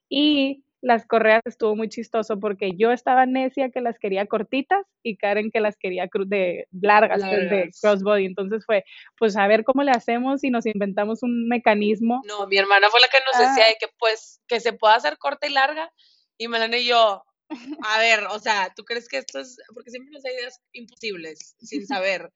Y 0.09 0.65
las 0.83 1.07
correas 1.07 1.43
estuvo 1.45 1.75
muy 1.75 1.89
chistoso 1.89 2.39
porque 2.39 2.73
yo 2.77 2.93
estaba 2.93 3.27
necia 3.27 3.71
que 3.71 3.81
las 3.81 3.99
quería 3.99 4.27
cortitas 4.27 4.85
y 5.03 5.17
Karen 5.17 5.51
que 5.51 5.61
las 5.61 5.77
quería 5.77 6.09
de 6.27 6.69
largas, 6.71 7.23
pues, 7.23 7.51
de 7.51 7.71
crossbody. 7.81 8.27
Entonces 8.27 8.65
fue, 8.65 8.85
pues 9.19 9.37
a 9.37 9.47
ver 9.47 9.65
cómo 9.65 9.83
le 9.83 9.91
hacemos 9.91 10.45
y 10.45 10.51
nos 10.51 10.67
inventamos 10.67 11.23
un 11.23 11.49
mecanismo. 11.49 12.23
No, 12.27 12.47
mi 12.47 12.59
hermana 12.59 12.89
fue 12.91 13.01
la 13.01 13.09
que 13.09 13.19
nos 13.25 13.49
decía 13.49 13.65
ah. 13.65 13.69
de 13.69 13.77
que 13.81 13.87
pues 13.99 14.41
que 14.47 14.61
se 14.61 14.73
pueda 14.73 14.95
hacer 14.95 15.19
corta 15.19 15.47
y 15.47 15.53
larga 15.53 15.91
y 16.39 16.49
Melanie 16.49 16.81
y 16.81 16.87
yo, 16.87 17.25
a 17.87 17.99
ver, 17.99 18.25
o 18.31 18.39
sea, 18.39 18.73
¿tú 18.75 18.85
crees 18.85 19.09
que 19.09 19.19
esto 19.19 19.41
es, 19.41 19.59
porque 19.73 19.91
siempre 19.91 20.13
nos 20.13 20.25
hay 20.25 20.35
ideas 20.35 20.61
imposibles 20.73 21.57
sin 21.61 21.87
saber? 21.87 22.33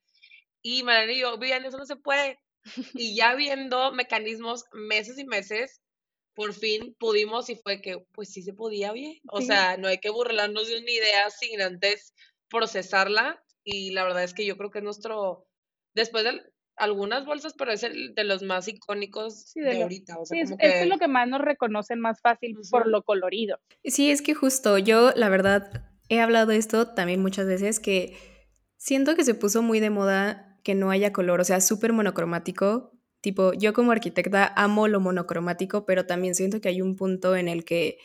Y 0.62 0.82
Melanie 0.82 1.16
y 1.16 1.20
yo, 1.20 1.38
bien, 1.38 1.64
eso 1.64 1.78
no 1.78 1.86
se 1.86 1.96
puede. 1.96 2.38
Y 2.94 3.16
ya 3.16 3.34
viendo 3.34 3.92
mecanismos 3.92 4.64
meses 4.72 5.18
y 5.18 5.24
meses, 5.24 5.80
por 6.40 6.54
fin 6.54 6.96
pudimos 6.98 7.50
y 7.50 7.56
fue 7.56 7.82
que, 7.82 8.02
pues 8.12 8.32
sí 8.32 8.40
se 8.40 8.54
podía 8.54 8.92
bien. 8.92 9.18
O 9.28 9.42
sea, 9.42 9.76
no 9.76 9.88
hay 9.88 9.98
que 9.98 10.08
burlarnos 10.08 10.68
de 10.68 10.78
una 10.78 10.90
idea 10.90 11.28
sin 11.28 11.60
antes 11.60 12.14
procesarla. 12.48 13.44
Y 13.62 13.90
la 13.90 14.04
verdad 14.04 14.24
es 14.24 14.32
que 14.32 14.46
yo 14.46 14.56
creo 14.56 14.70
que 14.70 14.78
es 14.78 14.84
nuestro, 14.84 15.46
después 15.94 16.24
de 16.24 16.40
algunas 16.76 17.26
bolsas, 17.26 17.52
pero 17.58 17.72
es 17.72 17.82
el 17.82 18.14
de 18.14 18.24
los 18.24 18.42
más 18.42 18.68
icónicos 18.68 19.52
de, 19.52 19.82
ahorita. 19.82 20.18
O 20.18 20.24
sea, 20.24 20.40
es, 20.40 20.86
lo 20.86 20.96
que 20.96 21.08
más 21.08 21.28
nos 21.28 21.42
reconocen 21.42 22.00
más 22.00 22.22
fácil 22.22 22.56
por 22.70 22.86
lo 22.86 23.02
colorido. 23.02 23.60
Sí, 23.84 24.10
es 24.10 24.22
que 24.22 24.32
justo 24.32 24.78
yo, 24.78 25.12
la 25.16 25.28
verdad, 25.28 25.90
he 26.08 26.20
hablado 26.20 26.46
de 26.46 26.56
esto 26.56 26.94
también 26.94 27.20
muchas 27.20 27.46
veces, 27.46 27.80
que 27.80 28.16
siento 28.78 29.14
que 29.14 29.24
se 29.24 29.34
puso 29.34 29.60
muy 29.60 29.78
de 29.78 29.90
moda 29.90 30.58
que 30.64 30.74
no 30.74 30.90
haya 30.90 31.12
color, 31.12 31.40
o 31.40 31.44
sea, 31.44 31.60
súper 31.60 31.92
monocromático, 31.92 32.98
Tipo, 33.20 33.52
yo 33.52 33.72
como 33.72 33.92
arquitecta 33.92 34.52
amo 34.56 34.88
lo 34.88 35.00
monocromático, 35.00 35.84
pero 35.84 36.06
también 36.06 36.34
siento 36.34 36.60
que 36.60 36.68
hay 36.68 36.80
un 36.80 36.96
punto 36.96 37.36
en 37.36 37.48
el 37.48 37.64
que, 37.64 37.98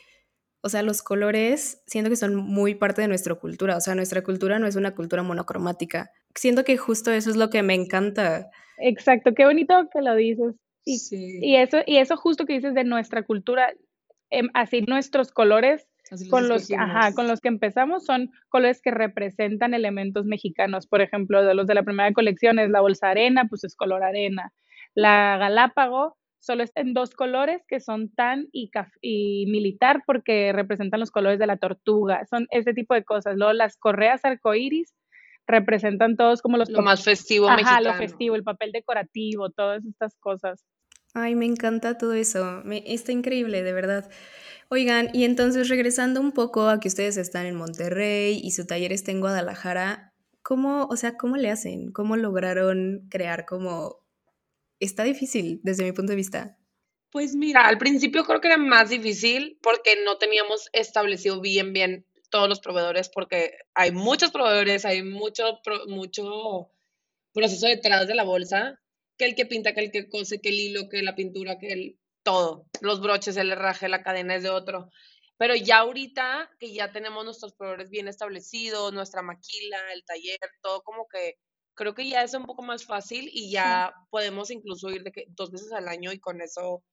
o 0.62 0.69
sea, 0.69 0.81
los 0.81 1.01
colores 1.01 1.81
siento 1.88 2.10
que 2.10 2.17
son 2.17 2.36
muy 2.36 2.75
parte 2.75 3.01
de 3.01 3.07
nuestra 3.07 3.36
cultura. 3.36 3.77
O 3.77 3.81
sea, 3.81 3.95
nuestra 3.95 4.24
cultura 4.24 4.60
no 4.60 4.67
es 4.67 4.75
una 4.75 4.93
cultura 4.93 5.24
monocromática. 5.24 6.12
Siento 6.36 6.65
que 6.65 6.77
justo 6.77 7.12
eso 7.12 7.29
es 7.29 7.38
lo 7.38 7.50
que 7.50 7.63
me 7.63 7.74
encanta. 7.74 8.50
Exacto, 8.77 9.34
qué 9.34 9.45
bonito 9.45 9.74
que 9.91 10.01
lo 10.01 10.15
dices. 10.15 10.55
Y, 10.84 11.00
y 11.41 11.55
eso, 11.55 11.77
y 11.86 11.98
eso 11.98 12.17
justo 12.17 12.45
que 12.45 12.53
dices 12.53 12.74
de 12.74 12.84
nuestra 12.84 13.24
cultura, 13.24 13.74
em, 14.29 14.50
así 14.53 14.81
nuestros 14.81 15.31
colores 15.31 15.88
con 16.29 16.48
los, 16.48 16.72
ajá, 16.72 17.13
con 17.13 17.27
los 17.27 17.41
que 17.41 17.48
empezamos 17.48 18.05
son 18.05 18.29
colores 18.50 18.81
que 18.81 18.91
representan 18.91 19.74
elementos 19.74 20.25
mexicanos. 20.25 20.88
Por 20.88 21.01
ejemplo, 21.01 21.43
de 21.43 21.55
los 21.55 21.67
de 21.67 21.74
la 21.74 21.84
primera 21.84 22.13
colección 22.13 22.60
es 22.60 22.69
la 22.69 22.81
bolsa 22.81 23.10
arena, 23.10 23.48
pues 23.50 23.63
es 23.63 23.75
color 23.75 24.03
arena. 24.03 24.53
La 24.96 25.38
Galápago 25.38 26.18
solo 26.40 26.64
está 26.64 26.82
en 26.82 26.94
dos 26.94 27.12
colores 27.16 27.64
que 27.68 27.80
son 27.80 28.10
tan 28.10 28.48
y, 28.52 28.72
y, 29.02 29.46
militar 29.48 30.04
porque 30.06 30.54
representan 30.54 31.00
los 31.00 31.12
colores 31.12 31.40
de 31.40 31.48
la 31.48 31.58
tortuga. 31.58 32.25
Son 32.30 32.48
ese 32.52 32.74
tipo 32.74 32.94
de 32.94 33.04
cosas. 33.04 33.36
Luego 33.36 33.54
las 33.54 33.78
correas 33.78 34.24
arcoíris 34.24 34.94
representan 35.48 36.16
todos 36.16 36.42
como 36.42 36.58
los... 36.58 36.70
Lo 36.70 36.82
más 36.82 37.04
festivo 37.04 37.50
Ajá, 37.50 37.82
lo 37.82 37.94
festivo, 37.96 38.36
el 38.36 38.44
papel 38.44 38.72
decorativo, 38.72 39.50
todas 39.50 39.84
estas 39.86 40.16
cosas. 40.18 40.64
Ay, 41.14 41.36
me 41.36 41.46
encanta 41.46 41.98
todo 41.98 42.14
eso. 42.14 42.64
está 42.86 43.12
increíble, 43.12 43.64
de 43.64 43.74
verdad. 43.74 44.10
Oigan, 44.70 45.10
y 45.14 45.24
entonces 45.24 45.70
regresando 45.70 46.20
un 46.20 46.32
poco 46.32 46.70
a 46.70 46.80
que 46.80 46.88
ustedes 46.88 47.18
están 47.18 47.46
en 47.46 47.56
Monterrey 47.56 48.40
y 48.44 48.52
su 48.52 48.66
taller 48.66 48.92
está 48.92 49.12
en 49.12 49.22
Guadalajara, 49.22 50.14
¿cómo, 50.42 50.86
o 50.86 50.96
sea, 50.96 51.18
cómo 51.18 51.38
le 51.38 51.52
hacen? 51.52 51.92
¿Cómo 51.92 52.18
lograron 52.18 53.08
crear 53.10 53.46
como 53.46 54.04
está 54.79 55.03
difícil 55.03 55.60
desde 55.63 55.84
mi 55.84 55.91
punto 55.91 56.12
de 56.12 56.17
vista. 56.17 56.58
Pues 57.12 57.36
mira, 57.36 57.65
al 57.65 57.77
principio 57.77 58.25
creo 58.25 58.41
que 58.41 58.48
era 58.48 58.58
más 58.58 58.89
difícil 58.89 59.58
porque 59.62 60.03
no 60.03 60.17
teníamos 60.17 60.70
establecido 60.74 61.39
bien, 61.39 61.72
bien 61.72 62.05
todos 62.29 62.50
los 62.50 62.60
proveedores, 62.60 63.10
porque 63.10 63.58
hay 63.74 63.91
muchos 63.91 64.32
proveedores, 64.32 64.84
hay 64.84 65.03
mucho, 65.03 65.60
mucho 65.88 66.72
proceso 67.34 67.67
detrás 67.67 68.08
de 68.08 68.15
la 68.15 68.24
bolsa, 68.24 68.82
que 69.17 69.25
el 69.25 69.36
que 69.36 69.46
pinta, 69.46 69.74
que 69.74 69.82
el 69.82 69.91
que 69.91 70.10
cose, 70.10 70.41
que 70.41 70.50
el 70.50 70.60
hilo, 70.60 70.89
que 70.89 71.01
la 71.01 71.15
pintura, 71.15 71.58
que 71.58 71.72
el 71.72 72.00
todo, 72.24 72.67
los 72.82 73.00
broches, 73.01 73.38
el 73.38 73.51
herraje, 73.51 73.88
la 73.88 74.03
cadena 74.03 74.36
es 74.36 74.44
de 74.44 74.50
otro. 74.50 74.89
Pero 75.38 75.55
ya 75.55 75.77
ahorita 75.79 76.50
que 76.60 76.74
ya 76.74 76.91
tenemos 76.91 77.24
nuestros 77.24 77.53
proveedores 77.53 77.89
bien 77.89 78.08
establecidos, 78.08 78.94
nuestra 78.94 79.22
maquila, 79.22 79.77
el 79.94 80.03
taller, 80.03 80.39
todo 80.62 80.82
como 80.82 81.08
que 81.08 81.36
creo 81.75 81.94
que 81.94 82.08
ya 82.08 82.24
es 82.24 82.34
un 82.34 82.46
poco 82.46 82.63
más 82.63 82.86
fácil 82.86 83.29
y 83.32 83.51
ya 83.51 83.94
podemos 84.10 84.50
incluso 84.50 84.89
ir 84.89 85.03
de 85.03 85.12
que 85.12 85.25
dos 85.29 85.51
veces 85.51 85.72
al 85.72 85.88
año 85.88 86.12
y 86.12 86.20
con 86.20 86.41
eso 86.41 86.84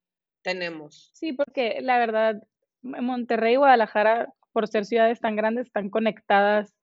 tenemos. 0.42 1.10
Sí, 1.14 1.32
porque 1.32 1.78
la 1.80 1.98
verdad, 1.98 2.42
Monterrey 2.82 3.54
y 3.54 3.56
Guadalajara, 3.56 4.32
por 4.52 4.68
ser 4.68 4.84
ciudades 4.84 5.20
tan 5.20 5.36
grandes, 5.36 5.66
están 5.66 5.88
conectadas 5.88 6.74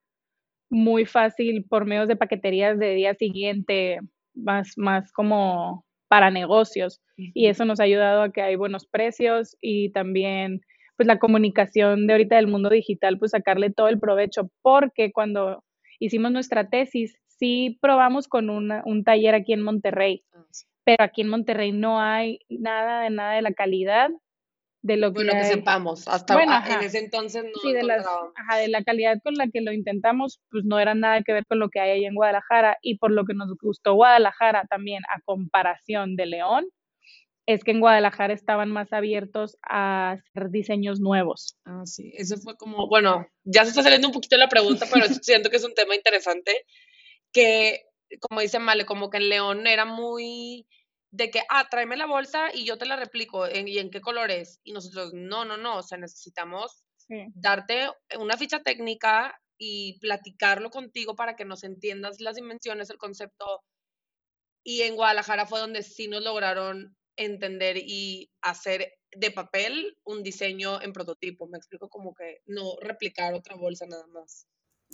muy 0.69 1.05
fácil 1.05 1.65
por 1.65 1.85
medios 1.85 2.07
de 2.07 2.15
paqueterías 2.15 2.79
de 2.79 2.93
día 2.93 3.13
siguiente, 3.15 3.99
más, 4.33 4.73
más 4.77 5.11
como 5.11 5.85
para 6.07 6.31
negocios. 6.31 7.01
Y 7.17 7.47
eso 7.47 7.65
nos 7.65 7.79
ha 7.79 7.83
ayudado 7.83 8.23
a 8.23 8.31
que 8.31 8.41
hay 8.41 8.55
buenos 8.55 8.87
precios 8.87 9.57
y 9.61 9.91
también 9.91 10.61
pues 10.95 11.07
la 11.07 11.19
comunicación 11.19 12.07
de 12.07 12.13
ahorita 12.13 12.35
del 12.35 12.47
mundo 12.47 12.69
digital, 12.69 13.17
pues 13.17 13.31
sacarle 13.31 13.71
todo 13.71 13.87
el 13.87 13.99
provecho, 13.99 14.51
porque 14.61 15.13
cuando 15.13 15.63
hicimos 15.97 16.31
nuestra 16.31 16.69
tesis, 16.69 17.15
sí 17.39 17.79
probamos 17.81 18.27
con 18.27 18.49
un 18.49 19.03
taller 19.03 19.33
aquí 19.33 19.53
en 19.53 19.61
Monterrey, 19.61 20.23
ah, 20.33 20.45
pero 20.83 21.03
aquí 21.03 21.21
en 21.21 21.29
Monterrey 21.29 21.71
no 21.71 22.01
hay 22.01 22.39
nada 22.49 23.03
de 23.03 23.09
nada 23.09 23.33
de 23.33 23.41
la 23.41 23.53
calidad 23.53 24.09
de 24.81 24.97
lo 24.97 25.11
que, 25.11 25.25
bueno, 25.25 25.33
que 25.33 25.45
sepamos. 25.45 26.07
Hasta 26.07 26.35
bueno, 26.35 26.53
en 26.65 26.81
ese 26.81 26.99
entonces 26.99 27.43
no 27.43 27.61
sí, 27.61 27.73
de, 27.73 27.81
ajá, 27.81 28.57
de 28.57 28.69
la 28.69 28.83
calidad 28.83 29.17
con 29.23 29.33
la 29.35 29.47
que 29.47 29.61
lo 29.61 29.73
intentamos, 29.73 30.39
pues 30.49 30.63
no 30.65 30.79
era 30.79 30.95
nada 30.95 31.21
que 31.21 31.33
ver 31.33 31.45
con 31.45 31.59
lo 31.59 31.69
que 31.69 31.79
hay 31.79 31.91
ahí 31.91 32.05
en 32.05 32.15
Guadalajara 32.15 32.77
y 32.81 32.97
por 32.97 33.11
lo 33.11 33.25
que 33.25 33.33
nos 33.33 33.53
gustó 33.61 33.93
Guadalajara 33.95 34.65
también 34.69 35.03
a 35.13 35.21
comparación 35.21 36.15
de 36.15 36.27
León, 36.27 36.65
es 37.45 37.63
que 37.63 37.71
en 37.71 37.79
Guadalajara 37.79 38.33
estaban 38.33 38.69
más 38.69 38.93
abiertos 38.93 39.57
a 39.67 40.11
hacer 40.11 40.49
diseños 40.49 40.99
nuevos. 40.99 41.57
Ah, 41.65 41.81
sí, 41.85 42.13
eso 42.15 42.37
fue 42.37 42.55
como, 42.55 42.87
bueno, 42.87 43.27
ya 43.43 43.63
se 43.63 43.69
está 43.69 43.83
saliendo 43.83 44.07
un 44.07 44.13
poquito 44.13 44.37
la 44.37 44.47
pregunta, 44.47 44.85
pero 44.91 45.05
siento 45.23 45.49
que 45.49 45.57
es 45.57 45.65
un 45.65 45.73
tema 45.73 45.95
interesante 45.95 46.51
que, 47.33 47.83
como 48.29 48.41
dice 48.41 48.59
Male, 48.59 48.85
como 48.85 49.09
que 49.09 49.17
en 49.17 49.29
León 49.29 49.67
era 49.67 49.85
muy 49.85 50.67
de 51.11 51.31
que, 51.31 51.41
ah, 51.49 51.67
tráeme 51.69 51.97
la 51.97 52.05
bolsa 52.07 52.49
y 52.53 52.65
yo 52.65 52.77
te 52.77 52.85
la 52.85 52.95
replico, 52.97 53.47
¿y 53.49 53.79
en 53.79 53.89
qué 53.91 54.01
color 54.01 54.31
es? 54.31 54.59
Y 54.63 54.73
nosotros, 54.73 55.11
no, 55.13 55.45
no, 55.45 55.57
no, 55.57 55.77
o 55.77 55.83
sea, 55.83 55.97
necesitamos 55.97 56.83
darte 57.33 57.89
una 58.19 58.37
ficha 58.37 58.61
técnica 58.61 59.39
y 59.57 59.99
platicarlo 59.99 60.69
contigo 60.71 61.15
para 61.15 61.35
que 61.35 61.45
nos 61.45 61.63
entiendas 61.63 62.19
las 62.21 62.35
dimensiones, 62.35 62.89
el 62.91 62.97
concepto. 62.97 63.63
y 64.63 64.83
en 64.83 64.95
Guadalajara 64.95 65.45
fue 65.45 65.59
donde 65.59 65.83
sí 65.83 66.07
nos 66.07 66.23
lograron 66.23 66.95
entender 67.17 67.77
y 67.77 68.31
hacer 68.41 68.93
de 69.11 69.31
papel 69.31 69.97
un 70.05 70.23
diseño 70.23 70.81
en 70.81 70.93
prototipo. 70.93 71.47
Me 71.47 71.57
explico 71.57 71.89
como 71.89 72.13
que 72.13 72.41
no 72.45 72.75
replicar 72.81 73.33
otra 73.33 73.55
bolsa 73.55 73.85
nada 73.87 74.07
más. 74.07 74.47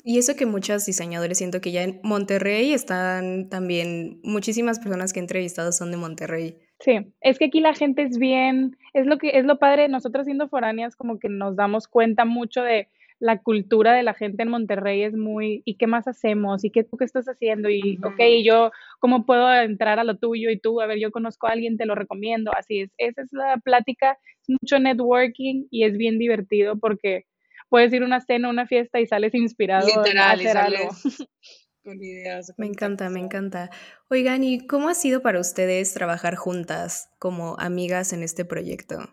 Y 0.03 0.19
eso 0.19 0.35
que 0.35 0.45
muchos 0.45 0.85
diseñadores 0.85 1.37
siento 1.37 1.61
que 1.61 1.71
ya 1.71 1.83
en 1.83 1.99
Monterrey 2.03 2.73
están 2.73 3.49
también, 3.49 4.19
muchísimas 4.23 4.79
personas 4.79 5.13
que 5.13 5.19
he 5.19 5.23
entrevistado 5.23 5.71
son 5.71 5.91
de 5.91 5.97
Monterrey. 5.97 6.59
Sí, 6.79 7.13
es 7.21 7.39
que 7.39 7.45
aquí 7.45 7.59
la 7.59 7.73
gente 7.73 8.03
es 8.03 8.17
bien, 8.17 8.77
es 8.93 9.07
lo 9.07 9.17
que 9.17 9.37
es 9.37 9.45
lo 9.45 9.57
padre, 9.57 9.87
nosotros 9.87 10.25
siendo 10.25 10.49
foráneas 10.49 10.95
como 10.95 11.17
que 11.19 11.29
nos 11.29 11.55
damos 11.55 11.87
cuenta 11.87 12.25
mucho 12.25 12.61
de 12.61 12.89
la 13.19 13.41
cultura 13.41 13.93
de 13.93 14.03
la 14.03 14.13
gente 14.13 14.43
en 14.43 14.49
Monterrey 14.49 15.03
es 15.03 15.15
muy, 15.15 15.61
¿y 15.65 15.77
qué 15.77 15.87
más 15.87 16.07
hacemos? 16.07 16.63
¿Y 16.63 16.69
qué 16.69 16.83
tú 16.83 16.97
qué 16.97 17.05
estás 17.05 17.25
haciendo? 17.25 17.69
Y, 17.69 17.97
ok, 18.03 18.19
yo, 18.43 18.71
¿cómo 18.99 19.25
puedo 19.25 19.53
entrar 19.53 19.99
a 19.99 20.03
lo 20.03 20.17
tuyo? 20.17 20.49
Y 20.49 20.59
tú, 20.59 20.81
a 20.81 20.85
ver, 20.85 20.99
yo 20.99 21.11
conozco 21.11 21.47
a 21.47 21.51
alguien, 21.51 21.77
te 21.77 21.85
lo 21.85 21.95
recomiendo. 21.95 22.51
Así 22.55 22.81
es, 22.81 22.91
esa 22.97 23.21
es 23.21 23.29
la 23.31 23.57
plática, 23.63 24.17
es 24.41 24.49
mucho 24.49 24.79
networking 24.79 25.65
y 25.71 25.85
es 25.85 25.97
bien 25.97 26.19
divertido 26.19 26.77
porque 26.77 27.25
puedes 27.69 27.91
ir 27.93 28.03
a 28.03 28.05
una 28.05 28.22
cena, 28.22 28.50
una 28.50 28.67
fiesta 28.67 29.00
y 29.00 29.07
sales 29.07 29.34
inspirado 29.34 29.88
a 29.88 30.31
hacer 30.31 30.57
algo. 30.57 30.89
Con 31.84 32.01
ideas. 32.01 32.51
Me 32.57 32.65
encanta, 32.65 33.10
me 33.10 33.19
encanta. 33.19 33.69
Oigan, 34.10 34.43
¿y 34.43 34.65
cómo 34.65 34.89
ha 34.89 34.95
sido 34.95 35.22
para 35.22 35.39
ustedes 35.39 35.93
trabajar 35.93 36.36
juntas 36.36 37.12
como 37.19 37.57
amigas 37.60 38.12
en 38.12 38.24
este 38.24 38.43
proyecto? 38.43 39.07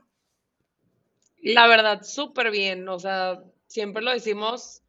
La 1.43 1.67
verdad, 1.67 2.03
súper 2.03 2.51
bien. 2.51 2.89
O 2.89 2.99
sea, 2.99 3.43
siempre 3.67 4.03
lo 4.03 4.11
decimos 4.11 4.83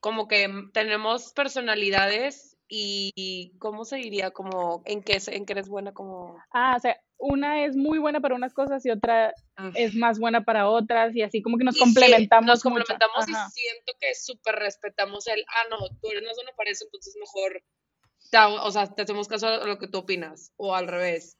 como 0.00 0.26
que 0.26 0.48
tenemos 0.72 1.32
personalidades 1.32 2.49
y, 2.72 3.52
¿cómo 3.58 3.84
se 3.84 3.96
diría? 3.96 4.30
Como 4.30 4.82
en 4.84 5.02
qué, 5.02 5.20
en 5.26 5.44
qué 5.44 5.52
eres 5.54 5.68
buena 5.68 5.92
como... 5.92 6.40
Ah, 6.52 6.74
o 6.76 6.80
sea, 6.80 6.96
una 7.18 7.64
es 7.64 7.74
muy 7.74 7.98
buena 7.98 8.20
para 8.20 8.36
unas 8.36 8.54
cosas 8.54 8.86
y 8.86 8.90
otra 8.90 9.34
es 9.74 9.96
más 9.96 10.20
buena 10.20 10.44
para 10.44 10.68
otras 10.68 11.14
y 11.16 11.22
así 11.22 11.42
como 11.42 11.58
que 11.58 11.64
nos 11.64 11.76
complementamos. 11.76 12.46
nos 12.46 12.62
complementamos 12.62 13.28
y 13.28 13.32
siento 13.32 13.92
que 14.00 14.14
súper 14.14 14.54
respetamos 14.54 15.26
el, 15.26 15.44
ah, 15.48 15.68
no, 15.68 15.78
tú 16.00 16.10
eres 16.10 16.22
una 16.22 16.34
zona 16.34 16.52
para 16.56 16.70
eso, 16.70 16.84
entonces 16.84 17.16
mejor, 17.18 17.62
o 18.62 18.70
sea, 18.70 18.86
te 18.86 19.02
hacemos 19.02 19.26
caso 19.26 19.48
a 19.48 19.66
lo 19.66 19.78
que 19.78 19.88
tú 19.88 19.98
opinas 19.98 20.52
o 20.56 20.74
al 20.74 20.86
revés. 20.86 21.36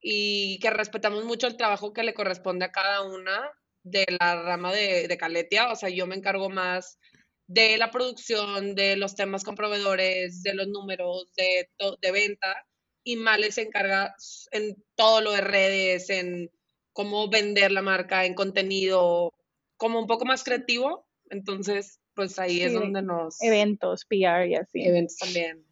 Y 0.00 0.58
que 0.60 0.70
respetamos 0.70 1.24
mucho 1.24 1.46
el 1.46 1.56
trabajo 1.56 1.92
que 1.92 2.02
le 2.02 2.14
corresponde 2.14 2.64
a 2.64 2.72
cada 2.72 3.02
una 3.02 3.50
de 3.82 4.06
la 4.18 4.42
rama 4.42 4.72
de, 4.72 5.08
de 5.08 5.18
Caletia, 5.18 5.70
o 5.70 5.76
sea, 5.76 5.90
yo 5.90 6.06
me 6.06 6.16
encargo 6.16 6.48
más 6.48 6.98
de 7.46 7.76
la 7.78 7.90
producción, 7.90 8.74
de 8.74 8.96
los 8.96 9.14
temas 9.14 9.44
con 9.44 9.54
proveedores, 9.54 10.42
de 10.42 10.54
los 10.54 10.68
números, 10.68 11.28
de, 11.36 11.68
de 12.00 12.12
venta, 12.12 12.56
y 13.04 13.16
Male 13.16 13.52
se 13.52 13.62
encarga 13.62 14.14
en 14.50 14.82
todo 14.94 15.20
lo 15.20 15.32
de 15.32 15.42
redes, 15.42 16.08
en 16.08 16.50
cómo 16.92 17.28
vender 17.28 17.70
la 17.70 17.82
marca, 17.82 18.24
en 18.24 18.34
contenido, 18.34 19.34
como 19.76 19.98
un 19.98 20.06
poco 20.06 20.24
más 20.24 20.42
creativo. 20.42 21.06
Entonces, 21.28 22.00
pues 22.14 22.38
ahí 22.38 22.62
es 22.62 22.72
donde 22.72 23.02
nos... 23.02 23.42
Eventos, 23.42 24.06
PR 24.06 24.46
y 24.48 24.54
así. 24.54 24.82
Eventos 24.86 25.16
también, 25.18 25.64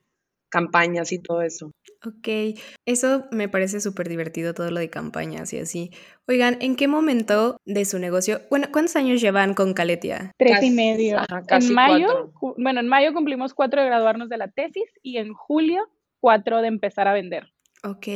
campañas 0.52 1.12
y 1.12 1.18
todo 1.18 1.40
eso. 1.40 1.72
Ok, 2.04 2.58
eso 2.86 3.24
me 3.30 3.48
parece 3.48 3.80
súper 3.80 4.08
divertido 4.08 4.52
todo 4.52 4.70
lo 4.70 4.80
de 4.80 4.90
campañas 4.90 5.52
y 5.54 5.58
así. 5.58 5.90
Oigan, 6.28 6.58
¿en 6.60 6.76
qué 6.76 6.88
momento 6.88 7.56
de 7.64 7.84
su 7.86 7.98
negocio, 7.98 8.42
bueno, 8.50 8.68
cuántos 8.70 8.96
años 8.96 9.20
llevan 9.20 9.54
con 9.54 9.72
Caletia? 9.72 10.32
Tres 10.38 10.62
y 10.62 10.70
medio. 10.70 11.18
en 11.48 11.74
mayo, 11.74 12.32
bueno, 12.58 12.80
en 12.80 12.88
mayo 12.88 13.14
cumplimos 13.14 13.54
cuatro 13.54 13.80
de 13.80 13.88
graduarnos 13.88 14.28
de 14.28 14.36
la 14.36 14.48
tesis 14.48 14.84
y 15.02 15.16
en 15.16 15.32
julio 15.32 15.88
cuatro 16.20 16.60
de 16.60 16.68
empezar 16.68 17.08
a 17.08 17.14
vender. 17.14 17.50
Ok. 17.82 18.06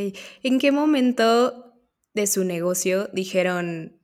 ¿En 0.42 0.58
qué 0.58 0.72
momento 0.72 1.72
de 2.14 2.26
su 2.26 2.44
negocio 2.44 3.08
dijeron 3.14 3.98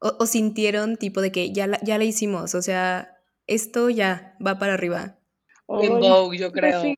o, 0.00 0.26
sintieron 0.26 0.96
tipo 0.96 1.20
de 1.20 1.32
que 1.32 1.52
ya 1.52 1.66
la, 1.66 1.78
ya 1.82 1.98
la 1.98 2.04
hicimos? 2.04 2.54
O 2.54 2.62
sea, 2.62 3.18
esto 3.46 3.90
ya 3.90 4.36
va 4.44 4.58
para 4.58 4.72
arriba. 4.72 5.18
en 5.68 6.00
Vogue, 6.00 6.38
yo 6.38 6.50
creo. 6.50 6.82
sí. 6.82 6.94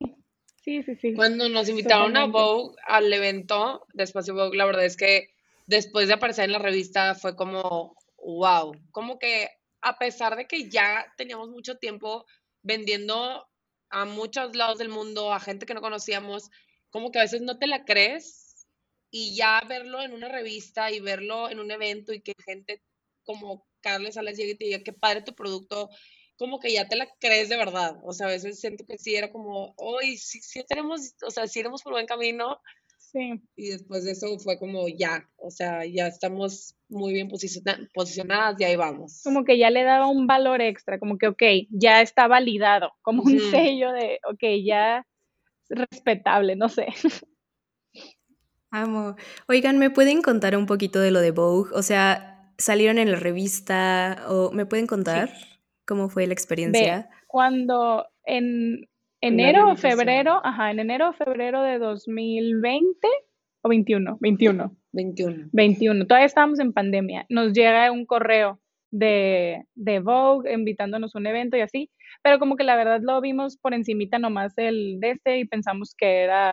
Sí, 0.68 0.82
sí, 0.82 0.96
sí. 0.96 1.14
Cuando 1.14 1.48
nos 1.48 1.68
invitaron 1.68 2.16
a 2.16 2.26
Vogue, 2.26 2.76
al 2.86 3.10
evento 3.10 3.86
de 3.94 4.04
Espacio 4.04 4.34
Vogue, 4.34 4.56
la 4.56 4.66
verdad 4.66 4.84
es 4.84 4.96
que 4.96 5.30
después 5.66 6.08
de 6.08 6.14
aparecer 6.14 6.44
en 6.44 6.52
la 6.52 6.58
revista 6.58 7.14
fue 7.14 7.34
como, 7.34 7.96
wow, 8.18 8.74
como 8.90 9.18
que 9.18 9.48
a 9.80 9.98
pesar 9.98 10.36
de 10.36 10.46
que 10.46 10.68
ya 10.68 11.06
teníamos 11.16 11.48
mucho 11.48 11.78
tiempo 11.78 12.26
vendiendo 12.62 13.48
a 13.88 14.04
muchos 14.04 14.54
lados 14.54 14.78
del 14.78 14.90
mundo, 14.90 15.32
a 15.32 15.40
gente 15.40 15.64
que 15.64 15.72
no 15.72 15.80
conocíamos, 15.80 16.50
como 16.90 17.10
que 17.10 17.18
a 17.18 17.22
veces 17.22 17.40
no 17.40 17.58
te 17.58 17.66
la 17.66 17.84
crees 17.84 18.66
y 19.10 19.34
ya 19.34 19.62
verlo 19.66 20.02
en 20.02 20.12
una 20.12 20.28
revista 20.28 20.90
y 20.90 21.00
verlo 21.00 21.48
en 21.48 21.60
un 21.60 21.70
evento 21.70 22.12
y 22.12 22.20
que 22.20 22.34
gente 22.44 22.82
como 23.24 23.66
Carles 23.80 24.16
Salas 24.16 24.36
llegue 24.36 24.52
y 24.52 24.56
te 24.56 24.64
diga 24.66 24.82
qué 24.84 24.92
padre 24.92 25.22
tu 25.22 25.34
producto, 25.34 25.88
como 26.38 26.60
que 26.60 26.72
ya 26.72 26.88
te 26.88 26.96
la 26.96 27.08
crees 27.20 27.48
de 27.48 27.56
verdad. 27.56 27.98
O 28.02 28.12
sea, 28.12 28.28
a 28.28 28.30
veces 28.30 28.60
siento 28.60 28.86
que 28.86 28.96
sí 28.96 29.14
era 29.14 29.30
como, 29.30 29.74
hoy 29.76 30.16
sí, 30.16 30.40
sí 30.40 30.64
tenemos, 30.66 31.14
o 31.26 31.30
sea, 31.30 31.46
sí 31.46 31.60
iremos 31.60 31.82
por 31.82 31.92
buen 31.92 32.06
camino, 32.06 32.60
Sí. 33.12 33.40
Y 33.56 33.70
después 33.70 34.04
de 34.04 34.10
eso 34.12 34.38
fue 34.38 34.58
como 34.58 34.86
ya, 34.86 35.26
o 35.36 35.50
sea, 35.50 35.86
ya 35.86 36.08
estamos 36.08 36.76
muy 36.90 37.14
bien 37.14 37.30
posicionadas 37.30 38.60
y 38.60 38.64
ahí 38.64 38.76
vamos. 38.76 39.22
Como 39.24 39.44
que 39.44 39.56
ya 39.56 39.70
le 39.70 39.82
daba 39.82 40.08
un 40.08 40.26
valor 40.26 40.60
extra, 40.60 40.98
como 40.98 41.16
que, 41.16 41.28
ok, 41.28 41.42
ya 41.70 42.02
está 42.02 42.28
validado, 42.28 42.92
como 43.00 43.22
un 43.22 43.40
sello 43.50 43.92
de, 43.92 44.20
ok, 44.30 44.62
ya 44.62 45.06
respetable, 45.70 46.54
no 46.56 46.68
sé. 46.68 46.88
Amo. 48.70 49.16
Oigan, 49.48 49.78
¿me 49.78 49.88
pueden 49.88 50.20
contar 50.20 50.54
un 50.54 50.66
poquito 50.66 51.00
de 51.00 51.10
lo 51.10 51.20
de 51.20 51.30
Vogue? 51.30 51.70
O 51.72 51.82
sea, 51.82 52.52
¿salieron 52.58 52.98
en 52.98 53.10
la 53.10 53.18
revista 53.18 54.26
o 54.28 54.50
me 54.52 54.66
pueden 54.66 54.86
contar 54.86 55.30
cómo 55.88 56.10
fue 56.10 56.26
la 56.26 56.34
experiencia? 56.34 57.08
cuando 57.26 58.06
en 58.24 58.86
enero 59.20 59.72
o 59.72 59.76
febrero, 59.76 60.40
ajá, 60.44 60.70
en 60.70 60.80
enero 60.80 61.10
o 61.10 61.12
febrero 61.12 61.62
de 61.62 61.78
2020 61.78 63.08
o 63.62 63.68
21, 63.68 64.18
21. 64.20 64.76
21. 64.92 65.48
21. 65.52 66.06
Todavía 66.06 66.26
estábamos 66.26 66.60
en 66.60 66.72
pandemia. 66.72 67.26
Nos 67.28 67.52
llega 67.52 67.90
un 67.90 68.06
correo 68.06 68.60
de, 68.90 69.64
de 69.74 70.00
Vogue 70.00 70.52
invitándonos 70.52 71.14
a 71.14 71.18
un 71.18 71.26
evento 71.26 71.56
y 71.56 71.60
así, 71.60 71.90
pero 72.22 72.38
como 72.38 72.56
que 72.56 72.64
la 72.64 72.76
verdad 72.76 73.00
lo 73.02 73.20
vimos 73.20 73.56
por 73.56 73.74
encimita 73.74 74.18
nomás 74.18 74.56
el 74.56 75.00
de 75.00 75.10
este 75.10 75.38
y 75.38 75.46
pensamos 75.46 75.94
que 75.96 76.22
era 76.22 76.52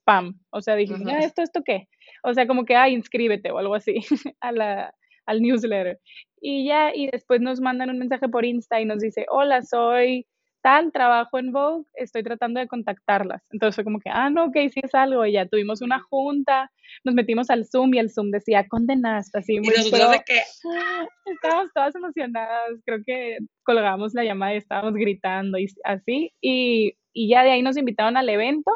spam. 0.00 0.38
O 0.50 0.60
sea, 0.60 0.76
dijimos, 0.76 1.08
ah, 1.08 1.18
¿esto, 1.18 1.42
esto 1.42 1.62
qué? 1.64 1.88
O 2.22 2.32
sea, 2.34 2.46
como 2.46 2.64
que, 2.64 2.76
ah, 2.76 2.88
inscríbete 2.88 3.50
o 3.50 3.58
algo 3.58 3.74
así 3.74 3.96
a 4.40 4.52
la, 4.52 4.94
al 5.26 5.42
newsletter. 5.42 5.98
Y 6.40 6.66
ya, 6.66 6.94
y 6.94 7.08
después 7.10 7.40
nos 7.40 7.60
mandan 7.60 7.90
un 7.90 7.98
mensaje 7.98 8.28
por 8.28 8.44
Insta 8.44 8.80
y 8.80 8.84
nos 8.84 9.00
dice, 9.00 9.26
hola, 9.30 9.62
soy 9.62 10.26
tal, 10.64 10.92
trabajo 10.92 11.38
en 11.38 11.52
Vogue, 11.52 11.84
estoy 11.92 12.22
tratando 12.22 12.58
de 12.58 12.66
contactarlas. 12.66 13.42
Entonces 13.50 13.74
fue 13.74 13.84
como 13.84 14.00
que, 14.00 14.08
ah, 14.10 14.30
no, 14.30 14.46
ok, 14.46 14.56
sí 14.72 14.80
es 14.82 14.94
algo. 14.94 15.26
Y 15.26 15.32
ya 15.32 15.46
tuvimos 15.46 15.82
una 15.82 16.00
junta, 16.00 16.72
nos 17.04 17.14
metimos 17.14 17.50
al 17.50 17.66
Zoom 17.66 17.92
y 17.92 17.98
el 17.98 18.10
Zoom 18.10 18.30
decía, 18.30 18.66
condenaste, 18.66 19.38
así 19.38 19.60
muy 19.60 19.74
¿Y 19.74 19.90
de 19.90 20.22
qué? 20.24 20.40
Estábamos 21.26 21.70
todas 21.74 21.94
emocionadas, 21.94 22.80
creo 22.86 23.00
que 23.04 23.38
colgamos 23.62 24.14
la 24.14 24.24
llamada 24.24 24.54
y 24.54 24.58
estábamos 24.58 24.94
gritando 24.94 25.58
y 25.58 25.66
así. 25.84 26.32
Y, 26.40 26.96
y 27.12 27.28
ya 27.28 27.42
de 27.42 27.50
ahí 27.50 27.60
nos 27.60 27.76
invitaron 27.76 28.16
al 28.16 28.30
evento 28.30 28.70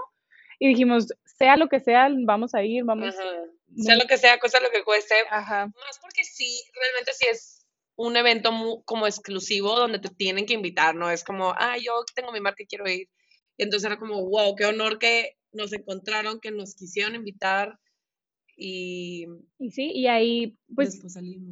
y 0.59 0.69
dijimos, 0.69 1.09
sea 1.25 1.57
lo 1.57 1.69
que 1.69 1.81
sea, 1.81 2.11
vamos 2.27 2.55
a 2.55 2.63
ir, 2.65 2.85
vamos. 2.85 3.15
Sea 3.77 3.97
lo 3.97 4.07
que 4.07 4.19
sea, 4.19 4.39
cosa 4.39 4.61
lo 4.61 4.71
que 4.71 4.83
cueste. 4.83 5.15
Más 5.31 5.99
porque 6.01 6.25
sí, 6.25 6.63
realmente 6.75 7.13
sí 7.15 7.27
es 7.31 7.67
un 7.97 8.17
evento 8.17 8.51
como 8.85 9.07
exclusivo 9.07 9.77
donde 9.77 9.99
te 9.99 10.09
tienen 10.09 10.47
que 10.47 10.55
invitar, 10.55 10.95
¿no? 10.95 11.11
Es 11.11 11.25
como, 11.25 11.53
ah, 11.59 11.77
yo 11.77 11.93
tengo 12.15 12.33
mi 12.33 12.41
marca 12.41 12.63
y 12.63 12.67
quiero 12.67 12.89
ir. 12.89 13.09
Y 13.57 13.65
entonces 13.65 13.87
era 13.87 13.99
como, 13.99 14.25
wow, 14.29 14.55
qué 14.55 14.67
honor 14.67 14.99
que 14.99 15.37
nos 15.53 15.73
encontraron, 15.73 16.41
que 16.41 16.51
nos 16.51 16.75
quisieron 16.75 17.15
invitar. 17.15 17.79
Y, 18.57 19.27
y 19.59 19.71
sí, 19.71 19.91
y 19.93 20.07
ahí 20.07 20.57
pues 20.75 21.01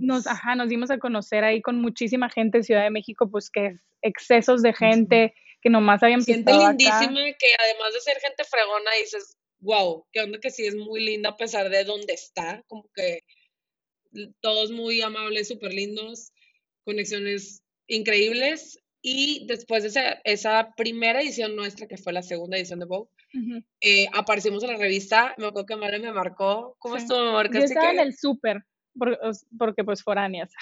nos, 0.00 0.26
ajá, 0.26 0.56
nos 0.56 0.68
dimos 0.68 0.90
a 0.90 0.98
conocer 0.98 1.44
ahí 1.44 1.62
con 1.62 1.80
muchísima 1.80 2.30
gente 2.30 2.58
en 2.58 2.64
Ciudad 2.64 2.82
de 2.82 2.90
México, 2.90 3.30
pues 3.30 3.50
que 3.50 3.66
es 3.66 3.80
excesos 4.02 4.62
de 4.62 4.72
gente 4.72 5.34
que 5.62 5.70
nomás 5.70 6.02
habían 6.02 6.24
Gente 6.24 6.52
lindísima 6.52 7.20
que 7.38 7.46
además 7.58 7.92
de 7.92 8.00
ser 8.00 8.18
gente 8.20 8.44
fregona 8.44 8.90
dices, 9.00 9.36
wow, 9.66 10.06
qué 10.12 10.20
onda 10.20 10.38
que 10.38 10.50
sí 10.50 10.64
es 10.64 10.74
muy 10.74 11.04
linda 11.04 11.30
a 11.30 11.36
pesar 11.36 11.68
de 11.68 11.84
dónde 11.84 12.14
está, 12.14 12.62
como 12.68 12.88
que 12.94 13.20
todos 14.40 14.70
muy 14.70 15.02
amables, 15.02 15.48
súper 15.48 15.74
lindos 15.74 16.32
conexiones 16.84 17.62
increíbles. 17.88 18.80
Y 19.02 19.46
después 19.46 19.82
de 19.82 19.90
esa, 19.90 20.20
esa, 20.24 20.72
primera 20.76 21.20
edición 21.20 21.54
nuestra, 21.54 21.86
que 21.86 21.96
fue 21.96 22.12
la 22.12 22.22
segunda 22.22 22.56
edición 22.56 22.80
de 22.80 22.86
Vogue, 22.86 23.10
eh, 23.80 24.06
aparecimos 24.12 24.62
en 24.64 24.72
la 24.72 24.78
revista. 24.78 25.34
Me 25.36 25.46
acuerdo 25.46 25.66
que 25.66 25.76
Mara 25.76 25.98
me 25.98 26.12
marcó. 26.12 26.74
¿Cómo 26.78 26.96
estuvo? 26.96 27.20
Me 27.20 27.48
Yo 27.52 27.60
estaba 27.60 27.90
en 27.90 28.00
el 28.00 28.16
súper, 28.16 28.64
porque, 29.58 29.84
pues 29.84 30.02
foráneas. 30.02 30.52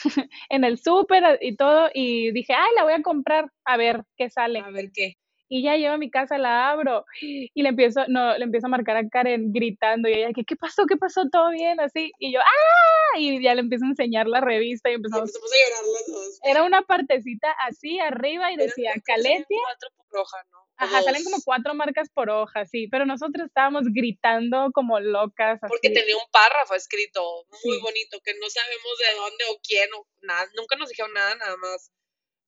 en 0.50 0.64
el 0.64 0.78
súper 0.78 1.38
y 1.40 1.56
todo, 1.56 1.88
y 1.94 2.32
dije, 2.32 2.52
ay, 2.52 2.70
la 2.76 2.84
voy 2.84 2.92
a 2.92 3.02
comprar, 3.02 3.50
a 3.64 3.76
ver 3.76 4.02
qué 4.16 4.28
sale. 4.28 4.58
A 4.58 4.70
ver 4.70 4.90
qué. 4.92 5.16
Y 5.54 5.62
ya 5.62 5.76
llevo 5.76 5.94
a 5.94 5.98
mi 5.98 6.10
casa, 6.10 6.36
la 6.36 6.68
abro 6.70 7.04
y 7.20 7.62
le 7.62 7.68
empiezo, 7.68 8.00
no, 8.08 8.36
le 8.36 8.42
empiezo 8.42 8.66
a 8.66 8.70
marcar 8.70 8.96
a 8.96 9.08
Karen 9.08 9.52
gritando 9.52 10.08
y 10.08 10.14
ella, 10.14 10.30
¿qué, 10.34 10.42
qué 10.44 10.56
pasó? 10.56 10.84
¿Qué 10.84 10.96
pasó? 10.96 11.28
¿Todo 11.30 11.50
bien? 11.50 11.78
Así. 11.78 12.10
Y 12.18 12.32
yo, 12.32 12.40
¡ah! 12.40 13.18
Y 13.20 13.40
ya 13.40 13.54
le 13.54 13.60
empiezo 13.60 13.84
a 13.84 13.88
enseñar 13.90 14.26
la 14.26 14.40
revista 14.40 14.90
y 14.90 14.94
empezamos. 14.94 15.28
empezamos 15.30 15.52
a 15.52 15.56
llorar 15.56 15.84
los 15.84 16.06
dos. 16.12 16.40
Era 16.42 16.62
una 16.64 16.82
partecita 16.82 17.52
así 17.68 18.00
arriba 18.00 18.50
y 18.50 18.56
decía 18.56 18.94
Caletia. 19.04 19.44
cuatro 19.64 19.90
por 19.96 20.18
hoja, 20.22 20.38
¿no? 20.50 20.58
Ajá, 20.76 21.02
salen 21.02 21.22
como 21.22 21.36
cuatro 21.44 21.72
marcas 21.72 22.08
por 22.12 22.30
hoja, 22.30 22.66
sí, 22.66 22.88
pero 22.88 23.06
nosotros 23.06 23.46
estábamos 23.46 23.84
gritando 23.92 24.72
como 24.74 24.98
locas. 24.98 25.60
Porque 25.68 25.90
tenía 25.90 26.16
un 26.16 26.28
párrafo 26.32 26.74
escrito 26.74 27.22
muy 27.64 27.76
Sí. 27.76 27.80
bonito, 27.80 28.18
que 28.24 28.34
no 28.40 28.50
sabemos 28.50 28.98
de 28.98 29.14
dónde 29.20 29.44
o 29.52 29.60
quién 29.62 29.88
o 29.96 30.04
nada, 30.22 30.48
nunca 30.56 30.74
nos 30.74 30.88
dijeron 30.88 31.12
nada, 31.14 31.36
nada 31.36 31.56
más. 31.58 31.92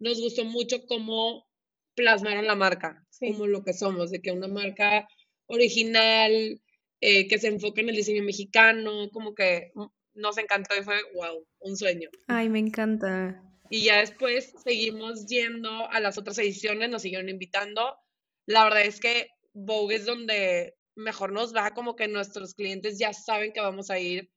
Nos 0.01 0.21
gustó 0.21 0.45
mucho 0.45 0.85
cómo 0.89 1.47
plasmaron 1.97 2.47
la 2.47 2.55
marca, 2.55 3.03
Sí. 3.11 3.33
como 3.33 3.47
lo 3.47 3.65
que 3.65 3.73
somos, 3.73 4.11
de 4.11 4.21
que 4.21 4.31
una 4.31 4.47
marca 4.49 5.09
original, 5.47 6.61
eh, 7.01 7.27
que 7.29 7.39
se 7.39 7.49
enfoca 7.49 7.81
en 7.81 7.89
el 7.89 7.97
diseño 7.97 8.23
mexicano, 8.23 9.11
como 9.13 9.35
que 9.35 9.73
nos 10.15 10.39
encantó 10.39 10.77
y 10.77 10.83
fue, 10.83 10.97
wow, 11.15 11.47
un 11.61 11.77
sueño. 11.77 12.09
Ay, 12.29 12.49
me 12.49 12.59
encanta. 12.59 13.43
Y 13.71 13.85
ya 13.85 13.99
después 13.99 14.53
seguimos 14.63 15.27
yendo 15.27 15.91
a 15.91 15.99
las 16.01 16.19
otras 16.19 16.39
ediciones, 16.39 16.89
nos 16.89 17.03
siguieron 17.03 17.29
invitando. 17.29 17.97
La 18.47 18.65
verdad 18.65 18.83
es 18.83 19.01
que 19.01 19.29
Vogue 19.53 19.97
es 19.97 20.07
donde 20.07 20.75
mejor 20.95 21.33
nos 21.33 21.55
va, 21.55 21.73
como 21.73 21.97
que 21.97 22.09
nuestros 22.09 22.55
clientes 22.55 22.99
ya 22.99 23.13
saben 23.13 23.53
que 23.53 23.61
vamos 23.61 23.91
a 23.91 23.99
ir 23.99 24.31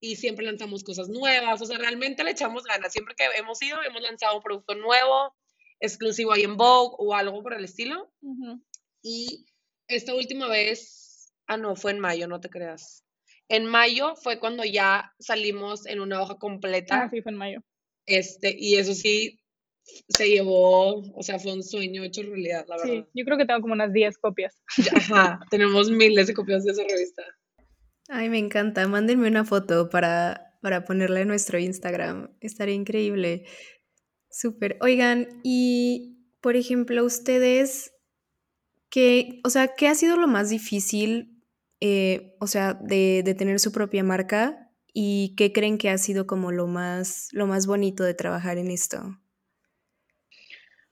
y 0.00 0.16
siempre 0.16 0.46
lanzamos 0.46 0.84
cosas 0.84 1.08
nuevas. 1.08 1.60
O 1.60 1.66
sea, 1.66 1.78
realmente 1.78 2.22
le 2.24 2.30
echamos 2.30 2.64
ganas. 2.64 2.92
Siempre 2.92 3.14
que 3.16 3.24
hemos 3.38 3.60
ido, 3.62 3.82
hemos 3.82 4.02
lanzado 4.02 4.36
un 4.36 4.42
producto 4.42 4.74
nuevo, 4.74 5.34
exclusivo 5.80 6.32
ahí 6.32 6.42
en 6.42 6.56
Vogue 6.56 6.94
o 6.98 7.14
algo 7.14 7.42
por 7.42 7.54
el 7.54 7.64
estilo. 7.64 8.10
Y 9.02 9.46
esta 9.88 10.14
última 10.14 10.48
vez, 10.48 11.32
ah, 11.46 11.56
no, 11.56 11.76
fue 11.76 11.92
en 11.92 12.00
mayo, 12.00 12.26
no 12.28 12.40
te 12.40 12.50
creas. 12.50 13.04
En 13.48 13.64
mayo 13.66 14.16
fue 14.16 14.40
cuando 14.40 14.64
ya 14.64 15.12
salimos 15.20 15.86
en 15.86 16.00
una 16.00 16.20
hoja 16.20 16.36
completa. 16.36 17.04
Ah, 17.04 17.10
sí, 17.10 17.22
fue 17.22 17.32
en 17.32 17.38
mayo. 17.38 17.60
Este, 18.06 18.54
y 18.58 18.76
eso 18.76 18.94
sí, 18.94 19.40
se 20.08 20.28
llevó, 20.28 21.00
o 21.14 21.22
sea, 21.22 21.38
fue 21.38 21.52
un 21.52 21.62
sueño 21.62 22.02
hecho 22.02 22.22
realidad, 22.22 22.64
la 22.68 22.78
Sí, 22.78 22.90
verdad. 22.90 23.08
yo 23.14 23.24
creo 23.24 23.38
que 23.38 23.46
tengo 23.46 23.60
como 23.60 23.74
unas 23.74 23.92
10 23.92 24.18
copias. 24.18 24.60
Ajá, 24.94 25.40
tenemos 25.50 25.90
miles 25.90 26.26
de 26.26 26.34
copias 26.34 26.64
de 26.64 26.72
esa 26.72 26.82
revista. 26.82 27.22
Ay, 28.08 28.28
me 28.28 28.38
encanta. 28.38 28.86
Mándenme 28.88 29.28
una 29.28 29.44
foto 29.44 29.88
para, 29.88 30.58
para 30.62 30.84
ponerla 30.84 31.20
en 31.20 31.28
nuestro 31.28 31.58
Instagram. 31.58 32.36
Estaría 32.40 32.74
increíble. 32.74 33.44
Súper. 34.36 34.76
Oigan, 34.82 35.28
y 35.42 36.18
por 36.42 36.56
ejemplo, 36.56 37.02
ustedes, 37.06 37.94
¿qué, 38.90 39.40
o 39.44 39.48
sea, 39.48 39.68
qué 39.68 39.88
ha 39.88 39.94
sido 39.94 40.18
lo 40.18 40.28
más 40.28 40.50
difícil, 40.50 41.40
eh, 41.80 42.36
o 42.38 42.46
sea, 42.46 42.74
de, 42.74 43.22
de 43.24 43.34
tener 43.34 43.58
su 43.60 43.72
propia 43.72 44.04
marca? 44.04 44.70
¿Y 44.92 45.34
qué 45.38 45.54
creen 45.54 45.78
que 45.78 45.88
ha 45.88 45.96
sido 45.96 46.26
como 46.26 46.52
lo 46.52 46.66
más, 46.66 47.30
lo 47.32 47.46
más 47.46 47.66
bonito 47.66 48.04
de 48.04 48.12
trabajar 48.12 48.58
en 48.58 48.70
esto? 48.70 48.98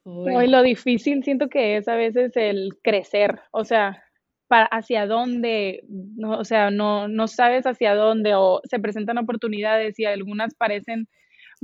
Hoy 0.05 0.49
lo 0.49 0.63
difícil 0.63 1.23
siento 1.23 1.51
que 1.51 1.77
es 1.77 1.87
a 1.87 1.97
veces 1.97 2.33
el 2.37 2.79
crecer, 2.83 3.41
o 3.51 3.67
sea, 3.67 4.03
para 4.49 4.65
hacia 4.69 5.07
dónde, 5.07 5.85
no, 5.91 6.39
o 6.39 6.45
sea, 6.47 6.71
no, 6.71 7.09
no 7.09 7.29
sabes 7.29 7.67
hacia 7.67 7.95
dónde 7.95 8.35
o 8.35 8.63
se 8.65 8.79
presentan 8.79 9.19
oportunidades 9.19 9.99
y 9.99 10.07
algunas 10.07 10.55
parecen 10.55 11.09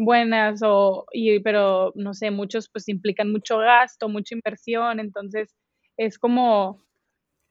buenas 0.05 0.61
o, 0.65 1.07
y, 1.13 1.41
pero 1.41 1.93
no 1.95 2.15
sé, 2.15 2.31
muchos 2.31 2.69
pues 2.69 2.89
implican 2.89 3.31
mucho 3.33 3.59
gasto, 3.59 4.09
mucha 4.09 4.35
inversión, 4.35 5.01
entonces 5.01 5.55
es 5.97 6.19
como 6.19 6.83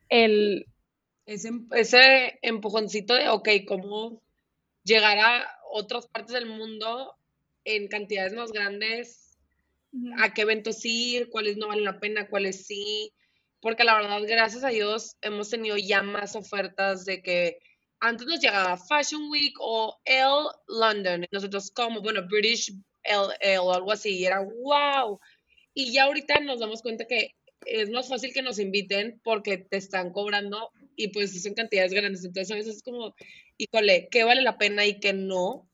el, 0.09 0.65
Ese, 1.25 1.49
em- 1.49 1.67
ese 1.71 2.39
empujoncito 2.41 3.13
de, 3.13 3.29
ok, 3.29 3.49
cómo 3.67 4.21
llegar 4.83 5.17
a 5.19 5.47
otras 5.71 6.07
partes 6.07 6.33
del 6.33 6.47
mundo 6.47 7.15
en 7.65 7.87
cantidades 7.87 8.33
más 8.33 8.51
grandes, 8.51 9.37
a 10.19 10.33
qué 10.33 10.41
eventos 10.41 10.83
ir, 10.85 11.29
cuáles 11.29 11.57
no 11.57 11.67
valen 11.67 11.83
la 11.83 11.99
pena, 11.99 12.27
cuáles 12.27 12.65
sí, 12.65 13.11
porque 13.61 13.83
la 13.83 13.95
verdad, 13.95 14.21
gracias 14.27 14.63
a 14.63 14.69
Dios, 14.69 15.17
hemos 15.21 15.49
tenido 15.49 15.77
ya 15.77 16.01
más 16.01 16.35
ofertas 16.35 17.05
de 17.05 17.21
que 17.21 17.57
antes 17.99 18.27
nos 18.27 18.39
llegaba 18.39 18.77
Fashion 18.77 19.29
Week 19.29 19.55
o 19.59 19.99
L 20.05 20.49
London, 20.67 21.25
nosotros 21.31 21.71
como, 21.71 22.01
bueno, 22.01 22.25
British 22.27 22.73
LL 23.03 23.59
o 23.59 23.73
algo 23.73 23.91
así, 23.91 24.17
y 24.17 24.25
era 24.25 24.41
wow. 24.41 25.19
Y 25.73 25.91
ya 25.91 26.05
ahorita 26.05 26.39
nos 26.39 26.59
damos 26.59 26.81
cuenta 26.81 27.05
que 27.05 27.35
es 27.65 27.89
más 27.89 28.07
fácil 28.07 28.33
que 28.33 28.41
nos 28.41 28.59
inviten 28.59 29.19
porque 29.23 29.57
te 29.57 29.77
están 29.77 30.11
cobrando 30.11 30.71
y 30.95 31.09
pues 31.09 31.41
son 31.41 31.53
cantidades 31.53 31.93
grandes. 31.93 32.23
Entonces 32.23 32.51
a 32.51 32.55
veces 32.55 32.77
es 32.77 32.83
como, 32.83 33.15
híjole, 33.57 34.07
¿qué 34.09 34.23
vale 34.23 34.41
la 34.41 34.57
pena 34.57 34.85
y 34.85 34.99
qué 34.99 35.13
no? 35.13 35.69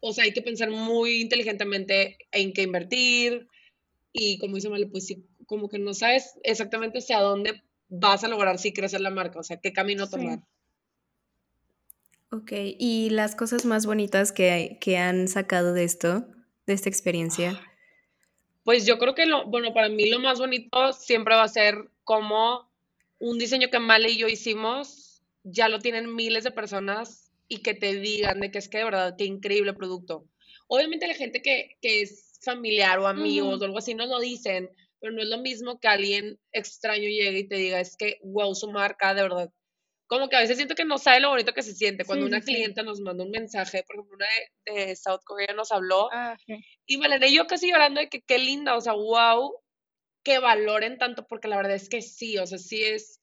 O 0.00 0.12
sea, 0.12 0.24
hay 0.24 0.32
que 0.32 0.42
pensar 0.42 0.70
muy 0.70 1.20
inteligentemente 1.20 2.18
en 2.32 2.52
qué 2.52 2.62
invertir 2.62 3.48
y 4.12 4.38
como 4.38 4.56
dice 4.56 4.68
Male, 4.68 4.86
pues 4.86 5.06
sí, 5.06 5.26
como 5.46 5.68
que 5.68 5.78
no 5.78 5.94
sabes 5.94 6.38
exactamente 6.42 6.98
hacia 6.98 7.20
dónde 7.20 7.62
vas 7.88 8.24
a 8.24 8.28
lograr 8.28 8.58
sí 8.58 8.72
crecer 8.72 9.00
la 9.00 9.10
marca, 9.10 9.38
o 9.38 9.42
sea, 9.42 9.58
qué 9.58 9.72
camino 9.72 10.06
Sí. 10.06 10.16
Ok, 12.30 12.52
¿y 12.78 13.10
las 13.10 13.36
cosas 13.36 13.64
más 13.64 13.86
bonitas 13.86 14.32
que, 14.32 14.78
que 14.80 14.98
han 14.98 15.28
sacado 15.28 15.72
de 15.72 15.84
esto, 15.84 16.26
de 16.66 16.74
esta 16.74 16.88
experiencia? 16.88 17.60
Pues 18.64 18.84
yo 18.84 18.98
creo 18.98 19.14
que 19.14 19.26
lo, 19.26 19.46
bueno, 19.46 19.72
para 19.72 19.88
mí 19.88 20.10
lo 20.10 20.18
más 20.18 20.40
bonito 20.40 20.92
siempre 20.92 21.36
va 21.36 21.44
a 21.44 21.48
ser 21.48 21.88
como 22.02 22.68
un 23.18 23.38
diseño 23.38 23.68
que 23.70 23.78
Male 23.78 24.10
y 24.10 24.18
yo 24.18 24.26
hicimos, 24.26 25.22
ya 25.44 25.68
lo 25.68 25.78
tienen 25.78 26.14
miles 26.14 26.42
de 26.42 26.50
personas 26.50 27.30
y 27.46 27.58
que 27.58 27.74
te 27.74 27.94
digan 27.94 28.40
de 28.40 28.50
que 28.50 28.58
es 28.58 28.68
que 28.68 28.78
de 28.78 28.84
verdad, 28.84 29.14
qué 29.16 29.24
increíble 29.24 29.72
producto. 29.72 30.26
Obviamente 30.66 31.06
la 31.06 31.14
gente 31.14 31.42
que, 31.42 31.78
que 31.80 32.02
es 32.02 32.40
familiar 32.42 32.98
o 32.98 33.06
amigos 33.06 33.60
o 33.60 33.64
algo 33.64 33.78
así 33.78 33.94
nos 33.94 34.08
lo 34.08 34.18
dicen, 34.18 34.68
pero 35.00 35.12
no 35.12 35.22
es 35.22 35.28
lo 35.28 35.38
mismo 35.38 35.78
que 35.78 35.88
alguien 35.88 36.38
extraño 36.52 37.04
llegue 37.04 37.38
y 37.38 37.48
te 37.48 37.56
diga, 37.56 37.80
es 37.80 37.96
que, 37.96 38.18
wow, 38.24 38.54
su 38.54 38.70
marca, 38.70 39.14
de 39.14 39.22
verdad. 39.22 39.52
Como 40.06 40.28
que 40.28 40.36
a 40.36 40.40
veces 40.40 40.56
siento 40.56 40.74
que 40.74 40.84
no 40.84 40.98
sabe 40.98 41.20
lo 41.20 41.30
bonito 41.30 41.52
que 41.52 41.62
se 41.62 41.74
siente 41.74 42.04
cuando 42.04 42.26
Sí, 42.26 42.32
una 42.32 42.40
sí, 42.40 42.54
clienta 42.54 42.82
nos 42.82 43.00
manda 43.00 43.24
un 43.24 43.30
mensaje, 43.30 43.82
por 43.82 43.96
ejemplo, 43.96 44.16
una 44.16 44.26
de, 44.66 44.86
de 44.86 44.96
South 44.96 45.22
Korea 45.24 45.52
nos 45.54 45.72
habló 45.72 46.08
Ah, 46.12 46.36
y 46.86 46.96
Malena 46.98 47.26
y 47.26 47.34
yo 47.34 47.46
casi 47.46 47.70
llorando 47.70 48.00
de 48.00 48.08
que 48.08 48.22
qué 48.22 48.38
linda, 48.38 48.76
o 48.76 48.80
sea, 48.80 48.92
wow, 48.92 49.52
que 50.22 50.38
valoren 50.38 50.98
tanto, 50.98 51.26
porque 51.26 51.48
la 51.48 51.56
verdad 51.56 51.74
es 51.74 51.88
que 51.88 52.02
sí, 52.02 52.38
o 52.38 52.46
sea, 52.46 52.58
sí 52.58 52.82
es 52.82 53.20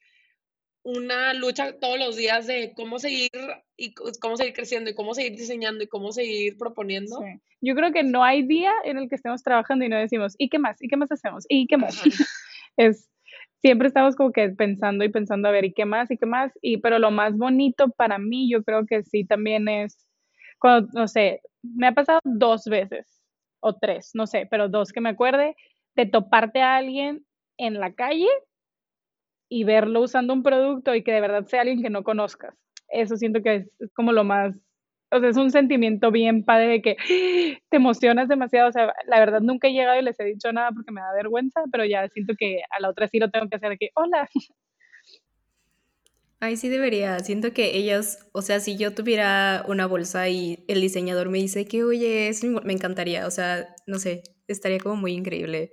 una 0.83 1.33
lucha 1.33 1.79
todos 1.79 1.97
los 1.97 2.17
días 2.17 2.45
de 2.45 2.73
cómo 2.75 2.99
seguir 2.99 3.29
y 3.77 3.93
cómo 3.93 4.35
seguir 4.35 4.53
creciendo 4.53 4.89
y 4.89 4.95
cómo 4.95 5.13
seguir 5.13 5.31
diseñando 5.37 5.83
y 5.83 5.87
cómo 5.87 6.11
seguir 6.11 6.57
proponiendo. 6.57 7.19
Sí. 7.19 7.41
Yo 7.61 7.75
creo 7.75 7.93
que 7.93 8.03
no 8.03 8.23
hay 8.23 8.43
día 8.43 8.73
en 8.83 8.97
el 8.97 9.07
que 9.07 9.15
estemos 9.15 9.41
trabajando 9.43 9.85
y 9.85 9.89
no 9.89 9.97
decimos, 9.97 10.35
¿y 10.37 10.49
qué 10.49 10.59
más? 10.59 10.81
¿Y 10.81 10.89
qué 10.89 10.97
más 10.97 11.11
hacemos? 11.11 11.45
¿Y 11.47 11.67
qué 11.67 11.77
más? 11.77 11.97
Ajá. 11.97 12.03
Es, 12.75 13.07
siempre 13.63 13.87
estamos 13.87 14.15
como 14.17 14.33
que 14.33 14.49
pensando 14.49 15.05
y 15.05 15.09
pensando 15.09 15.47
a 15.47 15.51
ver, 15.51 15.63
¿y 15.63 15.73
qué 15.73 15.85
más? 15.85 16.11
¿Y 16.11 16.17
qué 16.17 16.25
más? 16.25 16.51
Y, 16.61 16.77
pero 16.79 16.99
lo 16.99 17.11
más 17.11 17.37
bonito 17.37 17.89
para 17.91 18.19
mí, 18.19 18.51
yo 18.51 18.61
creo 18.63 18.85
que 18.85 19.03
sí 19.03 19.25
también 19.25 19.69
es, 19.69 20.05
cuando, 20.59 20.89
no 20.93 21.07
sé, 21.07 21.41
me 21.63 21.87
ha 21.87 21.93
pasado 21.93 22.19
dos 22.25 22.65
veces 22.65 23.21
o 23.61 23.73
tres, 23.77 24.11
no 24.15 24.27
sé, 24.27 24.47
pero 24.51 24.67
dos 24.67 24.91
que 24.91 24.99
me 24.99 25.09
acuerde, 25.09 25.55
de 25.95 26.05
toparte 26.05 26.61
a 26.61 26.75
alguien 26.75 27.25
en 27.57 27.79
la 27.79 27.93
calle 27.93 28.27
y 29.49 29.63
verlo 29.63 30.01
usando 30.01 30.33
un 30.33 30.43
producto 30.43 30.93
y 30.93 31.03
que 31.03 31.13
de 31.13 31.21
verdad 31.21 31.45
sea 31.45 31.61
alguien 31.61 31.81
que 31.81 31.89
no 31.89 32.03
conozcas. 32.03 32.55
Eso 32.89 33.15
siento 33.15 33.41
que 33.41 33.55
es, 33.55 33.71
como 33.93 34.11
lo 34.11 34.25
más, 34.25 34.53
o 35.13 35.19
sea, 35.19 35.29
es 35.29 35.37
un 35.37 35.51
sentimiento 35.51 36.11
bien 36.11 36.43
padre 36.43 36.67
de 36.67 36.81
que 36.81 36.97
te 37.69 37.77
emocionas 37.77 38.27
demasiado. 38.27 38.69
O 38.69 38.71
sea, 38.71 38.93
la 39.07 39.19
verdad 39.19 39.41
nunca 39.41 39.67
he 39.67 39.73
llegado 39.73 39.99
y 39.99 40.03
les 40.03 40.19
he 40.19 40.23
dicho 40.23 40.51
nada 40.51 40.71
porque 40.71 40.91
me 40.91 41.01
da 41.01 41.13
vergüenza, 41.13 41.61
pero 41.71 41.85
ya 41.85 42.07
siento 42.09 42.33
que 42.37 42.61
a 42.69 42.81
la 42.81 42.89
otra 42.89 43.07
sí 43.07 43.19
lo 43.19 43.29
tengo 43.29 43.47
que 43.47 43.55
hacer 43.57 43.69
de 43.69 43.77
que, 43.77 43.89
hola. 43.95 44.27
Ay, 46.39 46.57
sí 46.57 46.67
debería. 46.67 47.19
Siento 47.19 47.53
que 47.53 47.77
ellos, 47.77 48.17
o 48.33 48.41
sea, 48.41 48.59
si 48.59 48.75
yo 48.75 48.93
tuviera 48.93 49.63
una 49.67 49.85
bolsa 49.85 50.27
y 50.27 50.65
el 50.67 50.81
diseñador 50.81 51.29
me 51.29 51.37
dice 51.37 51.65
que, 51.65 51.85
oye, 51.85 52.27
eso 52.27 52.47
me 52.65 52.73
encantaría. 52.73 53.25
O 53.27 53.31
sea, 53.31 53.73
no 53.87 53.97
sé, 53.97 54.23
estaría 54.47 54.79
como 54.79 54.97
muy 54.97 55.13
increíble. 55.13 55.71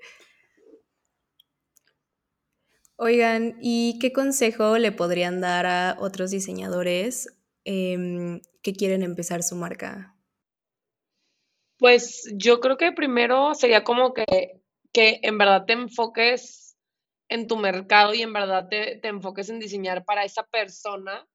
Oigan, 2.96 3.56
¿y 3.60 3.98
qué 3.98 4.12
consejo 4.12 4.78
le 4.78 4.92
podrían 4.92 5.40
dar 5.40 5.66
a 5.66 5.96
otros 5.98 6.30
diseñadores 6.30 7.39
em, 7.64 8.40
que 8.62 8.72
quieren 8.74 9.02
empezar 9.02 9.42
su 9.42 9.56
marca? 9.56 10.14
Pues 11.78 12.30
yo 12.36 12.60
creo 12.60 12.76
que 12.76 12.92
primero 12.92 13.54
sería 13.54 13.84
como 13.84 14.12
que, 14.12 14.24
que 14.92 15.20
en 15.22 15.38
verdad 15.38 15.64
te 15.66 15.72
enfoques 15.72 16.76
en 17.28 17.46
tu 17.46 17.56
mercado 17.56 18.12
y 18.12 18.22
en 18.22 18.32
verdad 18.32 18.68
te, 18.68 18.96
te 18.96 19.08
enfoques 19.08 19.48
en 19.48 19.60
diseñar 19.60 20.04
para 20.04 20.24
esa 20.24 20.42
persona 20.42 21.26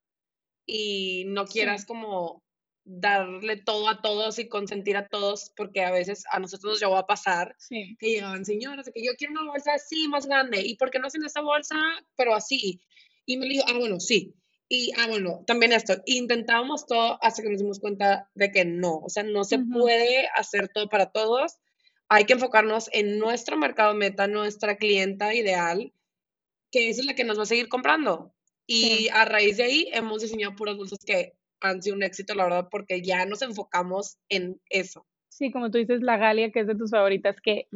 y 0.67 1.23
no 1.27 1.47
Sí. 1.47 1.53
quieras 1.53 1.85
como 1.85 2.43
darle 2.83 3.57
todo 3.57 3.89
a 3.89 4.01
todos 4.03 4.37
y 4.37 4.47
consentir 4.47 4.97
a 4.97 5.07
todos, 5.07 5.51
porque 5.57 5.83
a 5.83 5.89
veces 5.91 6.23
a 6.31 6.39
nosotros 6.39 6.73
nos 6.73 6.79
llegó 6.79 6.97
a 6.97 7.07
pasar 7.07 7.55
Sí. 7.57 7.95
que 7.99 8.09
llegaban 8.11 8.45
señoras 8.45 8.91
que 8.93 9.03
yo 9.03 9.13
quiero 9.17 9.33
una 9.33 9.51
bolsa 9.51 9.73
así, 9.73 10.07
más 10.07 10.27
grande, 10.27 10.61
¿y 10.61 10.75
por 10.75 10.91
qué 10.91 10.99
no 10.99 11.07
hacen 11.07 11.25
esta 11.25 11.41
bolsa, 11.41 11.75
pero 12.15 12.35
así? 12.35 12.79
Y 13.25 13.37
me 13.37 13.47
dijo, 13.47 13.63
ah, 13.67 13.73
bueno, 13.79 13.99
sí. 13.99 14.35
Y, 14.67 14.91
ah, 14.97 15.07
bueno, 15.07 15.43
también 15.45 15.73
esto. 15.73 15.93
Intentábamos 16.05 16.87
todo 16.87 17.19
hasta 17.21 17.43
que 17.43 17.49
nos 17.49 17.59
dimos 17.59 17.79
cuenta 17.79 18.29
de 18.33 18.51
que 18.51 18.65
no, 18.65 18.97
o 18.97 19.09
sea, 19.09 19.23
no 19.23 19.43
se 19.43 19.57
Ujú. 19.57 19.69
puede 19.79 20.27
hacer 20.35 20.69
todo 20.69 20.89
para 20.89 21.07
todos. 21.11 21.57
Hay 22.09 22.25
que 22.25 22.33
enfocarnos 22.33 22.89
en 22.93 23.19
nuestro 23.19 23.57
mercado 23.57 23.93
meta, 23.93 24.27
nuestra 24.27 24.77
clienta 24.77 25.33
ideal, 25.33 25.93
que 26.71 26.89
esa 26.89 27.01
es 27.01 27.05
la 27.07 27.15
que 27.15 27.23
nos 27.23 27.37
va 27.37 27.43
a 27.43 27.47
seguir 27.47 27.67
comprando. 27.69 28.33
Y 28.67 28.81
Sí. 28.83 29.09
a 29.13 29.25
raíz 29.25 29.57
de 29.57 29.63
ahí 29.63 29.89
hemos 29.93 30.21
diseñado 30.23 30.55
puras 30.55 30.75
bolsas 30.77 30.99
que 31.05 31.33
han 31.61 31.81
sido 31.81 31.95
un 31.95 32.03
éxito, 32.03 32.33
la 32.35 32.43
verdad, 32.45 32.67
porque 32.69 33.01
ya 33.01 33.25
nos 33.25 33.41
enfocamos 33.43 34.17
en 34.29 34.59
eso. 34.69 35.05
Sí, 35.29 35.51
como 35.51 35.69
tú 35.69 35.77
dices, 35.77 36.01
la 36.01 36.17
Galia, 36.17 36.51
que 36.51 36.61
es 36.61 36.67
de 36.67 36.75
tus 36.75 36.91
favoritas, 36.91 37.39
que 37.41 37.67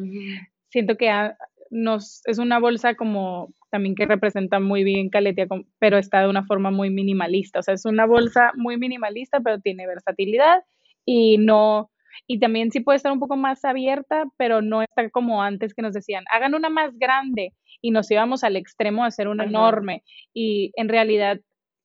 siento 0.70 0.98
que 0.98 1.10
ha- 1.10 1.38
nos, 1.70 2.22
es 2.26 2.40
una 2.40 2.60
bolsa 2.60 2.96
como 2.96 3.54
también 3.72 3.96
que 3.96 4.06
representa 4.06 4.60
muy 4.60 4.84
bien 4.84 5.10
Caletia, 5.10 5.48
pero 5.80 5.98
está 5.98 6.22
de 6.22 6.30
una 6.30 6.46
forma 6.46 6.72
muy 6.72 6.90
minimalista. 6.90 7.60
O 7.60 7.64
sea, 7.64 7.74
es 7.74 7.86
una 7.86 8.06
bolsa 8.06 8.52
muy 8.56 8.78
minimalista, 8.78 9.40
pero 9.40 9.60
tiene 9.60 9.88
versatilidad 9.88 10.64
y 11.06 11.38
no, 11.38 11.92
y 12.28 12.40
también 12.40 12.72
sí 12.72 12.80
puede 12.80 12.98
estar 12.98 13.12
un 13.12 13.20
poco 13.20 13.38
más 13.38 13.64
abierta, 13.66 14.26
pero 14.38 14.62
no 14.62 14.82
está 14.82 15.10
como 15.10 15.42
antes 15.42 15.74
que 15.74 15.82
nos 15.82 15.94
decían, 15.94 16.24
hagan 16.32 16.56
una 16.56 16.70
más 16.70 16.98
grande 16.98 17.54
y 17.82 17.92
nos 17.92 18.10
íbamos 18.12 18.44
al 18.44 18.56
extremo 18.56 19.04
a 19.04 19.08
hacer 19.08 19.28
una 19.28 19.44
Ajá. 19.44 19.50
enorme. 19.50 20.04
Y 20.34 20.72
en 20.76 20.90
realidad 20.90 21.40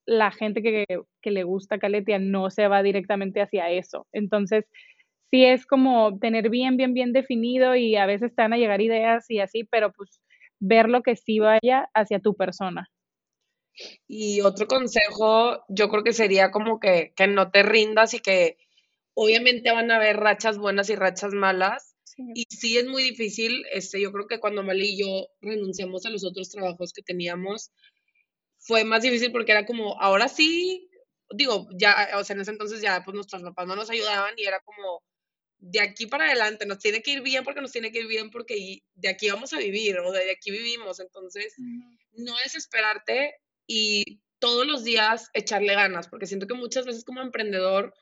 la 0.07 0.31
gente 0.31 0.62
que, 0.62 0.85
que 1.23 1.31
le 1.31 1.44
gusta 1.44 1.79
Caletia 1.79 2.18
no 2.18 2.51
se 2.51 2.68
va 2.68 2.83
directamente 2.83 3.40
hacia 3.40 3.70
eso. 3.70 4.07
Entonces, 4.12 4.66
sí 5.35 5.44
es 5.44 5.66
como 5.66 6.16
tener 6.20 6.49
bien, 6.49 6.77
bien, 6.77 6.94
bien 6.94 7.12
definido 7.12 7.75
y 7.75 7.97
a 7.97 8.07
veces 8.07 8.33
te 8.37 8.42
van 8.42 8.53
a 8.53 8.57
llegar 8.57 8.81
ideas 8.81 9.29
y 9.29 9.40
así, 9.40 9.64
pero 9.64 9.92
pues 9.92 10.20
ver 10.61 10.88
lo 10.88 11.03
que 11.03 11.16
sí 11.16 11.40
vaya 11.40 11.90
hacia 11.92 12.20
tu 12.20 12.37
persona. 12.37 12.88
Y 14.07 14.42
otro 14.42 14.68
consejo, 14.68 15.64
yo 15.68 15.88
creo 15.88 16.05
que 16.05 16.12
sería 16.12 16.53
como 16.53 16.79
que, 16.79 17.12
que 17.16 17.27
no 17.27 17.51
te 17.51 17.64
rindas 17.64 18.14
y 18.14 18.20
que 18.20 18.59
obviamente 19.14 19.73
van 19.73 19.90
a 19.90 19.97
haber 19.97 20.18
rachas 20.18 20.57
buenas 20.57 20.88
y 20.88 20.94
rachas 20.94 21.35
malas. 21.35 21.97
Y 22.37 22.44
sí 22.49 22.79
es 22.79 22.87
muy 22.87 23.03
difícil, 23.03 23.64
este, 23.73 24.01
yo 24.01 24.12
creo 24.12 24.29
que 24.29 24.38
cuando 24.38 24.62
Mali 24.62 24.90
y 24.90 25.03
yo 25.03 25.27
renunciamos 25.40 26.07
a 26.07 26.11
los 26.11 26.25
otros 26.25 26.49
trabajos 26.49 26.92
que 26.92 27.03
teníamos, 27.03 27.73
fue 28.59 28.85
más 28.85 29.03
difícil 29.03 29.33
porque 29.33 29.51
era 29.51 29.66
como, 29.66 30.01
ahora 30.01 30.29
sí, 30.29 30.88
digo, 31.31 31.66
ya, 31.77 32.11
o 32.14 32.23
sea, 32.23 32.35
en 32.35 32.42
ese 32.42 32.53
entonces 32.53 32.81
ya, 32.81 33.03
pues 33.05 33.16
nuestros 33.16 33.42
papás 33.42 33.66
no 33.66 33.75
nos 33.75 33.90
ayudaban 33.90 34.35
y 34.37 34.44
era 34.44 34.61
como, 34.61 35.03
de 35.66 35.81
aquí 35.81 36.07
para 36.07 36.27
adelante, 36.27 36.66
nos 36.66 36.79
tiene 36.79 37.00
que 37.00 37.12
ir 37.12 37.22
bien 37.22 37.42
porque 37.42 37.62
nos 37.62 37.72
tiene 37.72 37.90
que 37.90 38.00
ir 38.00 38.07
bien 38.07 38.31
porque 38.31 38.83
de 38.94 39.09
aquí 39.09 39.31
vamos 39.31 39.55
a 39.55 39.59
vivir 39.59 39.98
o 39.98 40.12
de 40.12 40.31
aquí 40.31 40.50
vivimos. 40.50 41.00
Entonces, 41.00 41.55
no 42.12 42.37
desesperarte 42.44 43.37
y 43.66 44.20
todos 44.38 44.66
los 44.66 44.85
días 44.85 45.31
echarle 45.33 45.74
ganas, 45.74 46.09
porque 46.09 46.27
siento 46.27 46.46
que 46.46 46.53
muchas 46.53 46.85
veces 46.85 47.03
como 47.03 47.22
emprendedor, 47.22 47.94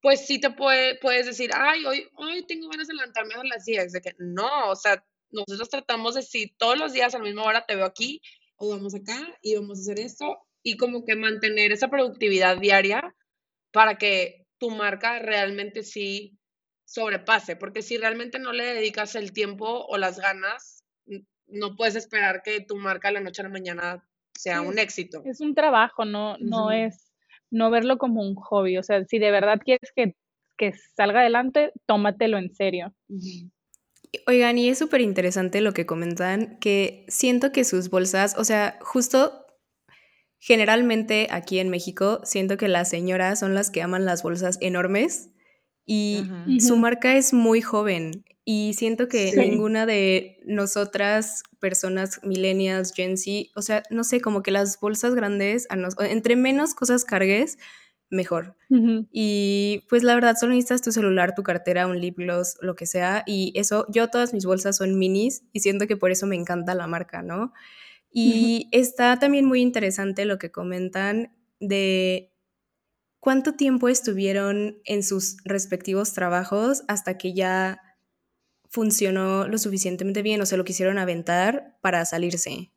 pues 0.00 0.26
sí 0.26 0.40
te 0.40 0.50
puede, 0.50 0.96
puedes 1.00 1.26
decir, 1.26 1.50
ay, 1.52 1.84
hoy, 1.86 2.06
hoy 2.14 2.46
tengo 2.46 2.68
ganas 2.68 2.86
de 2.86 2.94
levantarme 2.94 3.34
a 3.34 3.42
las 3.42 3.64
10, 3.64 3.90
de 3.90 4.00
que 4.00 4.14
no, 4.18 4.70
o 4.70 4.76
sea, 4.76 5.04
nosotros 5.30 5.68
tratamos 5.68 6.14
de 6.14 6.22
si 6.22 6.54
todos 6.56 6.78
los 6.78 6.92
días 6.92 7.14
a 7.14 7.18
la 7.18 7.24
misma 7.24 7.42
hora 7.42 7.66
te 7.66 7.74
veo 7.74 7.84
aquí, 7.84 8.20
o 8.54 8.70
vamos 8.70 8.94
acá 8.94 9.36
y 9.42 9.56
vamos 9.56 9.78
a 9.78 9.80
hacer 9.80 9.98
esto, 9.98 10.38
y 10.62 10.76
como 10.76 11.04
que 11.04 11.16
mantener 11.16 11.72
esa 11.72 11.88
productividad 11.88 12.58
diaria 12.58 13.02
para 13.72 13.98
que 13.98 14.46
tu 14.58 14.70
marca 14.70 15.18
realmente 15.18 15.82
sí 15.82 16.38
sobrepase, 16.84 17.56
porque 17.56 17.82
si 17.82 17.96
realmente 17.96 18.38
no 18.38 18.52
le 18.52 18.74
dedicas 18.74 19.14
el 19.14 19.32
tiempo 19.32 19.86
o 19.86 19.96
las 19.96 20.18
ganas, 20.18 20.84
no 21.46 21.76
puedes 21.76 21.96
esperar 21.96 22.42
que 22.42 22.60
tu 22.60 22.76
marca 22.76 23.08
de 23.08 23.14
la 23.14 23.20
noche 23.20 23.42
a 23.42 23.44
la 23.44 23.50
mañana 23.50 24.08
sea 24.32 24.60
Sí, 24.60 24.66
un 24.66 24.78
éxito. 24.78 25.22
Es 25.24 25.40
un 25.40 25.54
trabajo, 25.54 26.04
no, 26.04 26.36
no 26.38 26.70
es, 26.70 27.12
no 27.50 27.70
verlo 27.70 27.98
como 27.98 28.22
un 28.22 28.34
hobby. 28.34 28.78
O 28.78 28.82
sea, 28.82 29.04
si 29.04 29.18
de 29.18 29.30
verdad 29.30 29.60
quieres 29.64 29.92
que, 29.94 30.16
que 30.56 30.72
salga 30.96 31.20
adelante, 31.20 31.72
tómatelo 31.86 32.38
en 32.38 32.52
serio. 32.54 32.94
Oigan, 34.26 34.58
y 34.58 34.68
es 34.68 34.78
súper 34.78 35.00
interesante 35.00 35.60
lo 35.60 35.72
que 35.72 35.86
comentan, 35.86 36.58
que 36.58 37.04
siento 37.08 37.52
que 37.52 37.64
sus 37.64 37.90
bolsas, 37.90 38.36
o 38.38 38.44
sea, 38.44 38.78
justo 38.80 39.44
generalmente 40.38 41.28
aquí 41.30 41.58
en 41.58 41.70
México, 41.70 42.20
siento 42.24 42.56
que 42.56 42.68
las 42.68 42.90
señoras 42.90 43.40
son 43.40 43.54
las 43.54 43.70
que 43.70 43.82
aman 43.82 44.04
las 44.04 44.22
bolsas 44.22 44.58
enormes 44.60 45.33
y 45.86 46.24
su 46.60 46.76
marca 46.76 47.16
es 47.16 47.32
muy 47.32 47.60
joven 47.62 48.24
y 48.44 48.74
siento 48.74 49.08
que 49.08 49.32
Sí. 49.32 49.38
ninguna 49.40 49.86
de 49.86 50.38
nosotras, 50.46 51.42
personas 51.60 52.20
millennials, 52.22 52.92
Gen 52.94 53.16
Z, 53.16 53.50
o 53.56 53.62
sea, 53.62 53.82
no 53.90 54.04
sé, 54.04 54.20
como 54.20 54.42
que 54.42 54.50
las 54.50 54.78
bolsas 54.80 55.14
grandes, 55.14 55.66
a 55.70 55.76
nos- 55.76 55.96
entre 56.00 56.36
menos 56.36 56.74
cosas 56.74 57.04
cargues, 57.04 57.58
mejor. 58.10 58.56
Y 59.12 59.84
pues 59.88 60.02
la 60.02 60.14
verdad, 60.14 60.36
solo 60.38 60.52
necesitas 60.52 60.82
tu 60.82 60.92
celular, 60.92 61.34
tu 61.34 61.42
cartera, 61.42 61.86
un 61.86 62.00
lip 62.00 62.16
gloss, 62.18 62.56
lo 62.60 62.74
que 62.74 62.86
sea. 62.86 63.22
Y 63.26 63.52
eso, 63.56 63.86
yo 63.88 64.08
todas 64.08 64.34
mis 64.34 64.44
bolsas 64.44 64.76
son 64.76 64.98
minis 64.98 65.42
y 65.52 65.60
siento 65.60 65.86
que 65.86 65.96
por 65.96 66.10
eso 66.10 66.26
me 66.26 66.36
encanta 66.36 66.74
la 66.74 66.86
marca, 66.86 67.22
¿no? 67.22 67.52
Y 68.10 68.68
está 68.72 69.18
también 69.18 69.46
muy 69.46 69.60
interesante 69.62 70.24
lo 70.24 70.38
que 70.38 70.50
comentan 70.52 71.34
de 71.60 72.33
cuánto 73.24 73.54
tiempo 73.54 73.88
estuvieron 73.88 74.76
en 74.84 75.02
sus 75.02 75.38
respectivos 75.46 76.12
trabajos 76.12 76.84
hasta 76.88 77.16
que 77.16 77.32
ya 77.32 77.80
funcionó 78.68 79.48
lo 79.48 79.56
suficientemente 79.56 80.20
bien 80.20 80.42
o 80.42 80.46
se 80.46 80.58
lo 80.58 80.64
quisieron 80.64 80.98
aventar 80.98 81.78
para 81.80 82.04
salirse. 82.04 82.70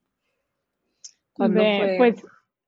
Pues 1.98 2.16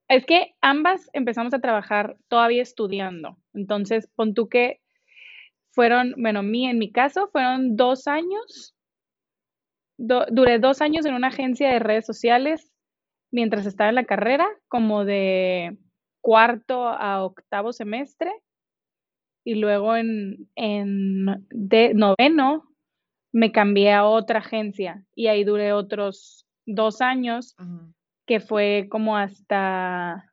es 0.09 0.25
que 0.25 0.55
ambas 0.59 1.09
empezamos 1.13 1.53
a 1.53 1.59
trabajar 1.59 2.17
todavía 2.27 2.61
estudiando. 2.61 3.37
Entonces, 3.53 4.09
pon 4.13 4.33
tú 4.33 4.49
que 4.49 4.81
fueron, 5.71 6.13
bueno, 6.17 6.43
mí, 6.43 6.67
en 6.67 6.79
mi 6.79 6.91
caso, 6.91 7.29
fueron 7.31 7.77
dos 7.77 8.07
años. 8.07 8.75
do- 9.97 10.25
duré 10.31 10.59
dos 10.59 10.81
años 10.81 11.05
en 11.05 11.13
una 11.13 11.27
agencia 11.27 11.69
de 11.71 11.79
redes 11.79 12.05
sociales 12.05 12.71
mientras 13.31 13.65
estaba 13.65 13.89
en 13.89 13.95
la 13.95 14.05
carrera, 14.05 14.47
como 14.67 15.05
de 15.05 15.77
cuarto 16.21 16.87
a 16.87 17.23
octavo 17.23 17.73
semestre. 17.73 18.31
Y 19.45 19.55
luego 19.55 19.95
en, 19.95 20.47
en 20.55 21.25
de 21.49 21.93
noveno 21.93 22.65
me 23.31 23.51
cambié 23.51 23.93
a 23.93 24.05
otra 24.05 24.39
agencia 24.39 25.05
y 25.15 25.27
ahí 25.27 25.43
duré 25.43 25.71
otros 25.73 26.45
dos 26.65 27.01
años 27.01 27.55
Ajá. 27.57 27.87
que 28.27 28.39
fue 28.39 28.87
como 28.91 29.17
hasta, 29.17 30.31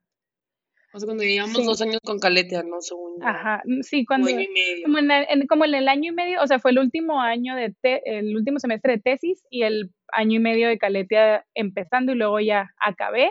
O 0.93 0.99
sea, 0.99 1.07
cuando 1.07 1.25
llevamos 1.25 1.57
Sí. 1.59 1.65
dos 1.67 1.81
años 1.83 2.01
con 2.03 2.19
Caletia, 2.19 2.63
¿no? 2.63 2.81
Según 2.81 3.23
ajá, 3.23 3.63
mm, 3.65 3.83
sí, 3.83 4.05
cuando, 4.05 4.29
año 4.29 4.41
y 4.41 4.49
medio. 4.49 4.83
como 4.85 4.99
en, 4.99 5.11
el, 5.11 5.27
en- 5.31 5.47
como 5.47 5.65
en 5.65 5.75
el 5.75 5.89
año 5.89 6.13
y 6.13 6.15
medio, 6.15 6.43
o 6.43 6.47
sea, 6.47 6.59
fue 6.59 6.73
el 6.73 6.79
último 6.79 7.21
año 7.21 7.55
de, 7.55 7.75
te- 7.81 8.19
el 8.19 8.35
último 8.37 8.59
semestre 8.59 8.95
de 8.95 9.03
tesis 9.03 9.45
y 9.51 9.63
el 9.63 9.91
año 10.13 10.37
y 10.37 10.41
medio 10.41 10.69
de 10.69 10.79
Caletia 10.79 11.47
empezando 11.55 12.13
y 12.13 12.17
luego 12.17 12.41
ya 12.41 12.71
acabé. 12.85 13.31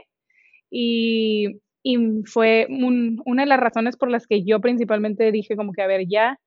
Y, 0.72 1.60
y 1.86 1.98
fue 2.26 2.68
un- 2.70 3.22
una 3.28 3.44
de 3.44 3.50
las 3.50 3.60
razones 3.62 3.96
por 3.98 4.12
las 4.12 4.28
que 4.28 4.44
yo 4.44 4.60
principalmente 4.62 5.32
dije 5.32 5.56
como 5.56 5.74
que, 5.74 5.84
a 5.84 5.88
ver, 5.88 6.08
ya, 6.10 6.40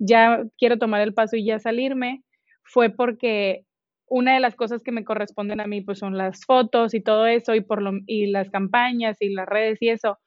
ya 0.00 0.42
quiero 0.58 0.78
tomar 0.78 1.02
el 1.02 1.14
paso 1.14 1.36
y 1.36 1.44
ya 1.46 1.58
salirme, 1.60 2.22
fue 2.64 2.90
porque 2.90 3.64
una 4.08 4.34
de 4.34 4.40
las 4.40 4.56
cosas 4.56 4.82
que 4.82 4.92
me 4.92 5.04
corresponden 5.04 5.60
a 5.60 5.66
mí 5.66 5.82
pues 5.82 5.98
son 5.98 6.16
las 6.18 6.44
fotos 6.46 6.94
y 6.94 7.02
todo 7.02 7.26
eso 7.26 7.54
y, 7.54 7.60
por 7.62 7.82
lo, 7.82 7.92
y 8.06 8.28
las 8.28 8.50
campañas 8.50 9.18
y 9.20 9.30
las 9.34 9.46
redes 9.48 9.78
y 9.82 9.90
eso. 9.90 10.18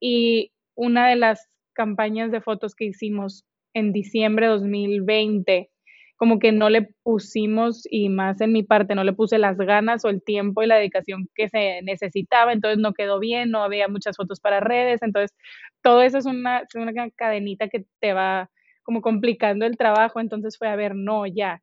Y 0.00 0.52
una 0.74 1.08
de 1.08 1.16
las 1.16 1.48
campañas 1.74 2.32
de 2.32 2.40
fotos 2.40 2.74
que 2.74 2.86
hicimos 2.86 3.44
en 3.74 3.92
diciembre 3.92 4.46
de 4.46 4.52
2020, 4.54 5.70
como 6.16 6.38
que 6.38 6.50
no 6.52 6.70
le 6.70 6.88
pusimos, 7.02 7.86
y 7.90 8.08
más 8.08 8.40
en 8.40 8.52
mi 8.52 8.62
parte, 8.62 8.94
no 8.94 9.04
le 9.04 9.12
puse 9.12 9.38
las 9.38 9.58
ganas 9.58 10.04
o 10.04 10.08
el 10.08 10.22
tiempo 10.22 10.62
y 10.62 10.66
la 10.66 10.76
dedicación 10.76 11.28
que 11.34 11.48
se 11.48 11.82
necesitaba, 11.82 12.52
entonces 12.52 12.78
no 12.78 12.94
quedó 12.94 13.18
bien, 13.18 13.50
no 13.50 13.62
había 13.62 13.88
muchas 13.88 14.16
fotos 14.16 14.40
para 14.40 14.60
redes, 14.60 15.02
entonces 15.02 15.36
todo 15.82 16.02
eso 16.02 16.18
es 16.18 16.26
una, 16.26 16.60
es 16.60 16.74
una 16.74 16.92
cadenita 17.10 17.68
que 17.68 17.84
te 18.00 18.12
va 18.12 18.50
como 18.82 19.02
complicando 19.02 19.66
el 19.66 19.76
trabajo, 19.76 20.20
entonces 20.20 20.56
fue, 20.58 20.68
a 20.68 20.76
ver, 20.76 20.94
no, 20.94 21.26
ya, 21.26 21.60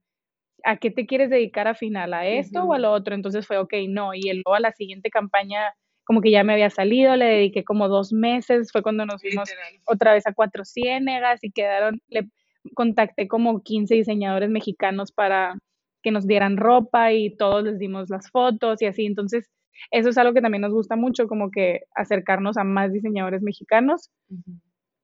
¿a 0.64 0.78
qué 0.78 0.92
te 0.92 1.06
quieres 1.06 1.30
dedicar 1.30 1.68
al 1.68 1.76
final? 1.76 2.14
¿A 2.14 2.28
esto 2.28 2.64
o 2.64 2.74
a 2.74 2.80
lo 2.80 2.92
otro? 2.92 3.16
Entonces 3.16 3.48
fue, 3.48 3.58
ok, 3.58 3.74
no, 3.90 4.14
y 4.14 4.22
luego 4.22 4.56
a 4.56 4.60
la 4.60 4.72
siguiente 4.72 5.10
campaña 5.10 5.74
como 6.06 6.22
que 6.22 6.32
ya 6.32 6.44
me 6.44 6.54
había 6.54 6.70
salido, 6.70 7.16
le 7.16 7.26
dediqué 7.26 7.64
como 7.64 7.88
dos 7.88 8.12
meses, 8.12 8.72
fue 8.72 8.84
cuando 8.84 9.06
nos 9.06 9.22
fuimos 9.22 9.50
Literal. 9.50 9.74
otra 9.88 10.14
vez 10.14 10.28
a 10.28 10.34
Cuatro 10.34 10.66
Ciénegas 10.66 11.44
y 11.44 11.52
quedaron, 11.52 12.02
le 12.10 12.28
contacté 12.76 13.28
como 13.28 13.62
15 13.62 13.96
diseñadores 13.96 14.50
mexicanos 14.50 15.12
para 15.12 15.58
que 16.02 16.12
nos 16.12 16.28
dieran 16.28 16.58
ropa 16.58 17.14
y 17.14 17.36
todos 17.36 17.64
les 17.64 17.80
dimos 17.80 18.10
las 18.10 18.30
fotos 18.30 18.82
y 18.82 18.86
así, 18.86 19.06
entonces 19.06 19.50
eso 19.92 20.10
es 20.10 20.18
algo 20.18 20.34
que 20.34 20.42
también 20.42 20.62
nos 20.62 20.74
gusta 20.74 20.96
mucho, 20.96 21.28
como 21.28 21.50
que 21.50 21.82
acercarnos 21.96 22.58
a 22.58 22.64
más 22.64 22.92
diseñadores 22.92 23.42
mexicanos 23.42 24.12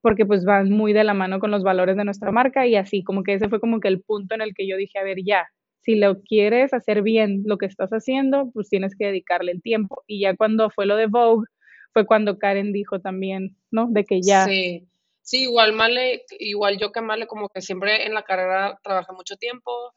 porque 0.02 0.24
pues 0.24 0.44
van 0.44 0.70
muy 0.70 0.92
de 0.92 1.04
la 1.04 1.14
mano 1.14 1.40
con 1.40 1.50
los 1.50 1.62
valores 1.62 1.96
de 1.96 2.04
nuestra 2.04 2.32
marca 2.32 2.66
y 2.66 2.76
así 2.76 3.02
como 3.02 3.22
que 3.22 3.34
ese 3.34 3.48
fue 3.48 3.60
como 3.60 3.80
que 3.80 3.88
el 3.88 4.00
punto 4.00 4.34
en 4.34 4.40
el 4.40 4.54
que 4.54 4.66
yo 4.66 4.76
dije, 4.76 4.98
a 4.98 5.04
ver, 5.04 5.18
ya, 5.24 5.46
si 5.82 5.96
lo 5.96 6.20
quieres 6.22 6.72
hacer 6.72 7.02
bien 7.02 7.42
lo 7.44 7.58
que 7.58 7.66
estás 7.66 7.90
haciendo, 7.90 8.50
pues 8.52 8.68
tienes 8.68 8.94
que 8.96 9.06
dedicarle 9.06 9.52
el 9.52 9.62
tiempo. 9.62 10.02
Y 10.06 10.20
ya 10.20 10.36
cuando 10.36 10.70
fue 10.70 10.86
lo 10.86 10.96
de 10.96 11.06
Vogue, 11.06 11.46
fue 11.92 12.06
cuando 12.06 12.38
Karen 12.38 12.72
dijo 12.72 13.00
también, 13.00 13.56
¿no? 13.70 13.88
De 13.90 14.04
que 14.04 14.20
ya. 14.22 14.44
Sí, 14.44 14.86
sí 15.22 15.42
igual 15.42 15.72
Male, 15.72 16.24
igual 16.38 16.78
yo 16.78 16.92
que 16.92 17.00
Male, 17.00 17.26
como 17.26 17.48
que 17.48 17.60
siempre 17.60 18.06
en 18.06 18.14
la 18.14 18.22
carrera 18.22 18.78
trabajé 18.82 19.12
mucho 19.12 19.36
tiempo 19.36 19.92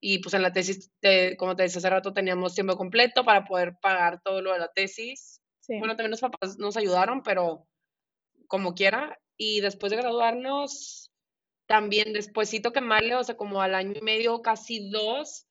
y 0.00 0.18
pues 0.18 0.34
en 0.34 0.42
la 0.42 0.52
tesis, 0.52 0.90
como 1.38 1.56
te 1.56 1.62
decía 1.62 1.78
hace 1.78 1.90
rato, 1.90 2.12
teníamos 2.12 2.54
tiempo 2.54 2.76
completo 2.76 3.24
para 3.24 3.44
poder 3.44 3.76
pagar 3.80 4.20
todo 4.22 4.42
lo 4.42 4.52
de 4.52 4.58
la 4.58 4.68
tesis. 4.68 5.40
Bueno, 5.66 5.96
también 5.96 6.10
los 6.10 6.20
papás 6.20 6.58
nos 6.58 6.76
ayudaron, 6.76 7.22
pero 7.22 7.66
como 8.46 8.74
quiera. 8.74 9.18
Y 9.38 9.60
después 9.62 9.90
de 9.90 9.96
graduarnos, 9.96 11.10
también 11.66 12.12
despuésito 12.12 12.72
que 12.72 12.82
Male, 12.82 13.14
o 13.14 13.24
sea, 13.24 13.36
como 13.36 13.62
al 13.62 13.74
año 13.74 13.94
y 13.96 14.02
medio, 14.02 14.42
casi 14.42 14.90
dos, 14.90 15.46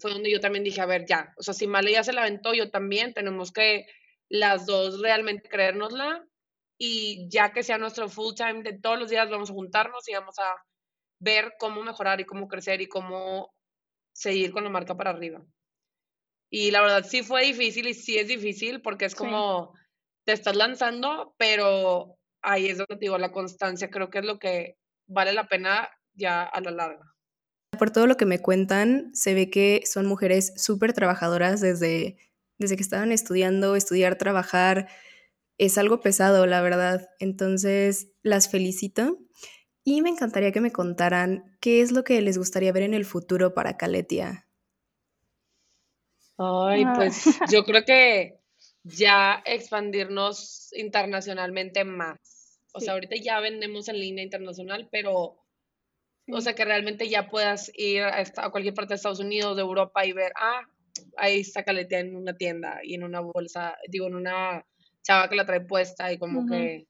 fue 0.00 0.10
donde 0.10 0.32
yo 0.32 0.40
también 0.40 0.64
dije, 0.64 0.80
a 0.80 0.86
ver, 0.86 1.06
ya, 1.06 1.32
o 1.38 1.42
sea, 1.42 1.54
si 1.54 1.66
Male 1.66 1.92
ya 1.92 2.02
se 2.02 2.12
la 2.12 2.22
aventó, 2.22 2.54
yo 2.54 2.70
también, 2.70 3.14
tenemos 3.14 3.52
que 3.52 3.86
las 4.28 4.66
dos 4.66 5.00
realmente 5.00 5.48
creérnosla 5.48 6.26
y 6.78 7.28
ya 7.28 7.52
que 7.52 7.62
sea 7.62 7.78
nuestro 7.78 8.08
full 8.08 8.34
time 8.34 8.62
de 8.62 8.78
todos 8.78 8.98
los 8.98 9.10
días 9.10 9.30
vamos 9.30 9.50
a 9.50 9.54
juntarnos 9.54 10.08
y 10.08 10.14
vamos 10.14 10.38
a 10.38 10.54
ver 11.18 11.54
cómo 11.58 11.82
mejorar 11.82 12.20
y 12.20 12.24
cómo 12.24 12.48
crecer 12.48 12.80
y 12.80 12.88
cómo 12.88 13.54
seguir 14.12 14.52
con 14.52 14.64
la 14.64 14.70
marca 14.70 14.96
para 14.96 15.10
arriba. 15.10 15.42
Y 16.50 16.70
la 16.70 16.82
verdad 16.82 17.04
sí 17.06 17.22
fue 17.22 17.44
difícil 17.44 17.88
y 17.88 17.94
sí 17.94 18.18
es 18.18 18.28
difícil 18.28 18.80
porque 18.80 19.06
es 19.06 19.14
como 19.14 19.74
te 20.24 20.32
estás 20.32 20.56
lanzando, 20.56 21.34
pero 21.38 22.18
ahí 22.42 22.66
es 22.66 22.78
donde 22.78 22.96
te 22.96 23.00
digo, 23.00 23.18
la 23.18 23.32
constancia 23.32 23.90
creo 23.90 24.10
que 24.10 24.18
es 24.18 24.24
lo 24.24 24.38
que 24.38 24.76
vale 25.06 25.32
la 25.32 25.48
pena 25.48 25.88
ya 26.14 26.42
a 26.42 26.60
la 26.60 26.70
larga. 26.70 27.14
Por 27.78 27.90
todo 27.90 28.06
lo 28.06 28.16
que 28.16 28.26
me 28.26 28.40
cuentan, 28.40 29.14
se 29.14 29.34
ve 29.34 29.50
que 29.50 29.82
son 29.84 30.06
mujeres 30.06 30.52
súper 30.56 30.92
trabajadoras 30.92 31.60
desde, 31.60 32.16
desde 32.58 32.76
que 32.76 32.82
estaban 32.82 33.12
estudiando, 33.12 33.76
estudiar, 33.76 34.16
trabajar. 34.16 34.88
Es 35.58 35.78
algo 35.78 36.00
pesado, 36.00 36.46
la 36.46 36.60
verdad. 36.60 37.08
Entonces, 37.18 38.12
las 38.22 38.50
felicito. 38.50 39.18
Y 39.84 40.02
me 40.02 40.10
encantaría 40.10 40.52
que 40.52 40.60
me 40.60 40.72
contaran 40.72 41.56
qué 41.60 41.80
es 41.80 41.92
lo 41.92 42.02
que 42.04 42.20
les 42.20 42.36
gustaría 42.38 42.72
ver 42.72 42.82
en 42.82 42.94
el 42.94 43.04
futuro 43.04 43.54
para 43.54 43.76
Caletia. 43.76 44.48
Ay, 46.38 46.84
pues 46.96 47.24
yo 47.50 47.64
creo 47.64 47.84
que 47.84 48.40
ya 48.82 49.42
expandirnos 49.44 50.70
internacionalmente 50.72 51.84
más. 51.84 52.60
O 52.72 52.80
sea, 52.80 52.92
ahorita 52.92 53.16
ya 53.22 53.40
vendemos 53.40 53.88
en 53.88 53.98
línea 53.98 54.24
internacional, 54.24 54.88
pero, 54.90 55.38
o 56.30 56.40
sea, 56.40 56.54
que 56.54 56.64
realmente 56.64 57.08
ya 57.08 57.28
puedas 57.30 57.70
ir 57.74 58.02
a, 58.02 58.22
a, 58.36 58.50
cualquier 58.50 58.74
parte 58.74 58.90
de 58.90 58.96
Estados 58.96 59.20
Unidos, 59.20 59.56
de 59.56 59.62
Europa 59.62 60.04
y 60.04 60.12
ver, 60.12 60.32
ah, 60.36 60.60
ahí 61.16 61.40
está 61.40 61.64
Caletia 61.64 62.00
en 62.00 62.16
una 62.16 62.36
tienda 62.36 62.80
y 62.82 62.94
en 62.94 63.04
una 63.04 63.20
bolsa, 63.20 63.76
digo, 63.88 64.06
en 64.08 64.16
una 64.16 64.66
chava 65.06 65.28
que 65.28 65.36
la 65.36 65.46
trae 65.46 65.60
puesta 65.60 66.12
y 66.12 66.18
como 66.18 66.46
que... 66.46 66.86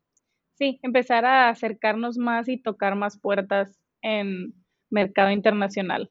Sí, 0.55 0.81
empezar 0.83 1.27
a 1.27 1.51
acercarnos 1.51 2.17
más 2.17 2.49
y 2.49 2.57
tocar 2.61 2.97
más 2.97 3.21
puertas 3.21 3.79
en 4.01 4.55
mercado 4.91 5.31
internacional. 5.31 6.11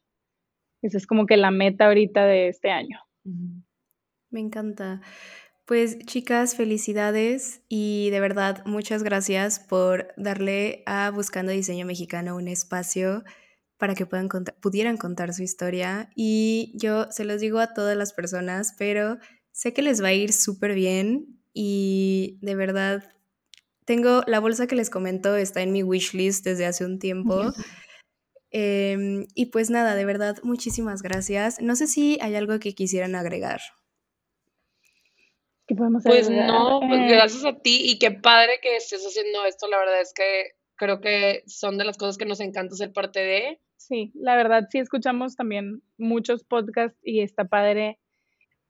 Esa 0.83 0.97
es 0.99 1.07
como 1.07 1.25
que 1.25 1.35
la 1.35 1.49
meta 1.49 1.87
ahorita 1.87 2.25
de 2.25 2.49
este 2.49 2.69
año. 2.69 2.99
Me 4.29 4.39
encanta. 4.39 5.01
Pues 5.65 5.97
chicas, 6.05 6.55
felicidades 6.55 7.63
y 7.69 8.11
de 8.11 8.19
verdad 8.19 8.63
muchas 8.67 9.01
gracias 9.01 9.59
por 9.59 10.13
darle 10.15 10.83
a 10.85 11.09
Buscando 11.09 11.51
Diseño 11.51 11.87
Mexicano 11.87 12.35
un 12.35 12.47
espacio 12.47 13.23
para 13.77 13.95
que 13.95 14.05
puedan 14.05 14.29
pudieran 14.61 14.97
contar 14.97 15.33
su 15.33 15.41
historia. 15.41 16.11
Y 16.15 16.71
yo 16.75 17.11
se 17.11 17.25
los 17.25 17.41
digo 17.41 17.57
a 17.57 17.73
todas 17.73 17.97
las 17.97 18.13
personas, 18.13 18.75
pero 18.77 19.17
sé 19.51 19.73
que 19.73 19.81
les 19.81 20.03
va 20.03 20.09
a 20.09 20.13
ir 20.13 20.33
súper 20.33 20.75
bien 20.75 21.41
y 21.55 22.37
de 22.41 22.53
verdad 22.53 23.11
tengo 23.85 24.23
la 24.27 24.39
bolsa 24.39 24.67
que 24.67 24.75
les 24.75 24.89
comento, 24.89 25.35
está 25.37 25.61
en 25.61 25.71
mi 25.71 25.81
wishlist 25.81 26.43
desde 26.43 26.65
hace 26.65 26.85
un 26.85 26.99
tiempo. 26.99 27.53
Em, 28.51 29.25
y 29.35 29.47
pues 29.47 29.69
nada, 29.69 29.95
de 29.95 30.05
verdad, 30.05 30.37
muchísimas 30.43 31.01
gracias. 31.01 31.61
No 31.61 31.75
sé 31.75 31.87
si 31.87 32.17
hay 32.21 32.35
algo 32.35 32.59
que 32.59 32.73
quisieran 32.73 33.15
agregar. 33.15 33.59
Pues 35.67 36.29
no, 36.29 36.79
pues 36.87 36.99
eh. 37.01 37.07
gracias 37.09 37.43
a 37.43 37.59
ti 37.59 37.81
y 37.83 37.99
qué 37.99 38.11
padre 38.11 38.59
que 38.61 38.75
estés 38.75 39.03
haciendo 39.05 39.45
esto. 39.45 39.67
La 39.67 39.79
verdad 39.79 40.01
es 40.01 40.13
que 40.13 40.51
creo 40.75 41.01
que 41.01 41.43
son 41.47 41.77
de 41.77 41.85
las 41.85 41.97
cosas 41.97 42.17
que 42.17 42.25
nos 42.25 42.39
encanta 42.39 42.75
ser 42.75 42.93
parte 42.93 43.19
de. 43.21 43.59
Sí, 43.77 44.11
la 44.15 44.35
verdad 44.35 44.67
sí 44.69 44.79
escuchamos 44.79 45.35
también 45.35 45.81
muchos 45.97 46.43
podcasts 46.43 46.99
y 47.03 47.21
está 47.21 47.45
padre 47.45 47.99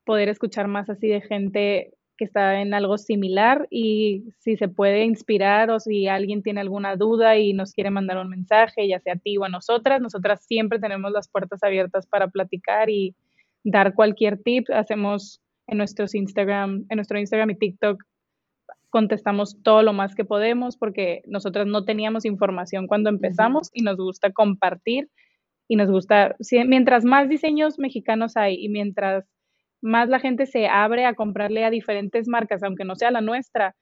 poder 0.04 0.30
escuchar 0.30 0.68
más 0.68 0.90
así 0.90 1.08
de 1.08 1.22
gente 1.22 1.94
que 2.18 2.26
está 2.26 2.62
en 2.62 2.74
algo 2.74 2.98
similar 2.98 3.68
y 3.70 4.24
si 4.40 4.56
se 4.58 4.68
puede 4.68 5.04
inspirar 5.04 5.70
o 5.70 5.80
si 5.80 6.08
alguien 6.08 6.42
tiene 6.42 6.62
alguna 6.62 6.96
duda 6.96 7.38
y 7.38 7.54
nos 7.54 7.74
quiere 7.74 7.90
mandar 7.90 8.18
un 8.18 8.30
mensaje, 8.30 8.88
ya 8.88 9.00
sea 9.00 9.14
a 9.14 9.18
ti 9.18 9.38
o 9.38 9.44
a 9.44 9.50
nosotras, 9.50 10.02
nosotras 10.02 10.46
siempre 10.46 10.80
tenemos 10.80 11.12
las 11.12 11.28
puertas 11.28 11.64
abiertas 11.64 12.08
para 12.08 12.28
platicar 12.30 12.90
y 12.90 13.16
dar 13.64 13.94
cualquier 13.94 14.42
tip. 14.42 14.70
Hacemos 14.74 15.42
en 15.68 15.78
nuestros 15.78 16.16
Instagram, 16.16 16.86
en 16.90 16.96
nuestro 16.96 17.20
Instagram 17.20 17.52
y 17.52 17.56
TikTok 17.56 18.02
contestamos 18.90 19.62
todo 19.62 19.84
lo 19.84 19.92
más 19.92 20.16
que 20.16 20.24
podemos 20.24 20.78
porque 20.78 21.22
nosotras 21.26 21.68
no 21.68 21.84
teníamos 21.84 22.24
información 22.24 22.88
cuando 22.88 23.10
empezamos 23.10 23.70
y 23.74 23.82
nos 23.82 23.98
gusta 23.98 24.32
compartir 24.32 25.10
y 25.68 25.76
nos 25.76 25.92
gusta, 25.92 26.38
mientras 26.66 27.04
más 27.04 27.28
diseños 27.28 27.78
mexicanos 27.78 28.38
hay 28.38 28.56
y 28.64 28.70
mientras 28.70 29.26
más 29.86 30.10
la 30.10 30.20
gente 30.20 30.48
se 30.48 30.68
abre 30.68 31.06
a 31.06 31.14
comprarle 31.14 31.64
a 31.64 31.70
diferentes 31.70 32.28
marcas, 32.28 32.64
aunque 32.64 32.84
no 32.84 32.96
sea 32.96 33.12
la 33.12 33.22
nuestra, 33.22 33.76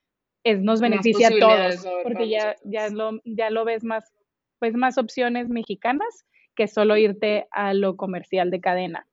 es, 0.43 0.59
nos 0.59 0.81
beneficia 0.81 1.29
a 1.29 1.39
todos, 1.39 1.87
porque 2.03 2.27
ya, 2.29 2.55
ya, 2.65 2.89
lo, 2.89 3.21
ya 3.23 3.49
lo 3.49 3.63
ves 3.63 3.83
más, 3.83 4.11
pues 4.59 4.75
más 4.75 4.97
opciones 4.97 5.47
mexicanas 5.47 6.25
que 6.55 6.67
solo 6.67 6.97
irte 6.97 7.47
a 7.51 7.73
lo 7.73 7.95
comercial 7.95 8.51
de 8.51 8.59
cadena. 8.59 9.07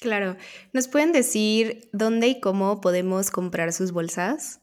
Claro. 0.00 0.36
¿Nos 0.72 0.88
pueden 0.88 1.12
decir 1.12 1.88
dónde 1.92 2.28
y 2.28 2.40
cómo 2.40 2.80
podemos 2.80 3.30
comprar 3.30 3.72
sus 3.72 3.92
bolsas? 3.92 4.60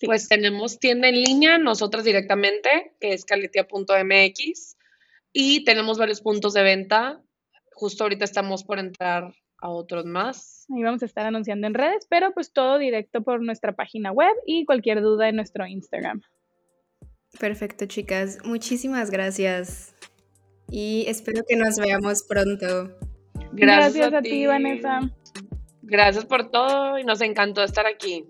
Pues 0.00 0.28
tenemos 0.28 0.78
tienda 0.78 1.08
en 1.08 1.20
línea, 1.22 1.58
nosotras 1.58 2.04
directamente, 2.04 2.94
que 3.00 3.12
es 3.12 3.24
caletia.mx, 3.24 4.76
y 5.32 5.64
tenemos 5.64 5.98
varios 5.98 6.20
puntos 6.20 6.54
de 6.54 6.62
venta. 6.62 7.20
Justo 7.72 8.04
ahorita 8.04 8.24
estamos 8.24 8.62
por 8.62 8.78
entrar 8.78 9.34
a 9.60 9.70
otros 9.70 10.04
más. 10.04 10.66
Ahí 10.74 10.82
vamos 10.82 11.02
a 11.02 11.06
estar 11.06 11.26
anunciando 11.26 11.66
en 11.66 11.74
redes, 11.74 12.06
pero 12.08 12.32
pues 12.32 12.52
todo 12.52 12.78
directo 12.78 13.22
por 13.22 13.42
nuestra 13.42 13.74
página 13.74 14.12
web 14.12 14.34
y 14.46 14.64
cualquier 14.64 15.02
duda 15.02 15.28
en 15.28 15.36
nuestro 15.36 15.66
Instagram. 15.66 16.20
Perfecto, 17.38 17.86
chicas. 17.86 18.38
Muchísimas 18.44 19.10
gracias. 19.10 19.94
Y 20.70 21.04
espero 21.08 21.42
que 21.48 21.56
nos 21.56 21.76
veamos 21.76 22.24
pronto. 22.24 22.96
Gracias, 23.52 24.12
a, 24.12 24.22
ti, 24.22 24.46
Vanessa. 24.46 25.00
Gracias 25.82 26.26
por 26.26 26.50
todo 26.50 26.98
y 26.98 27.04
nos 27.04 27.20
encantó 27.20 27.62
estar 27.62 27.86
aquí. 27.86 28.26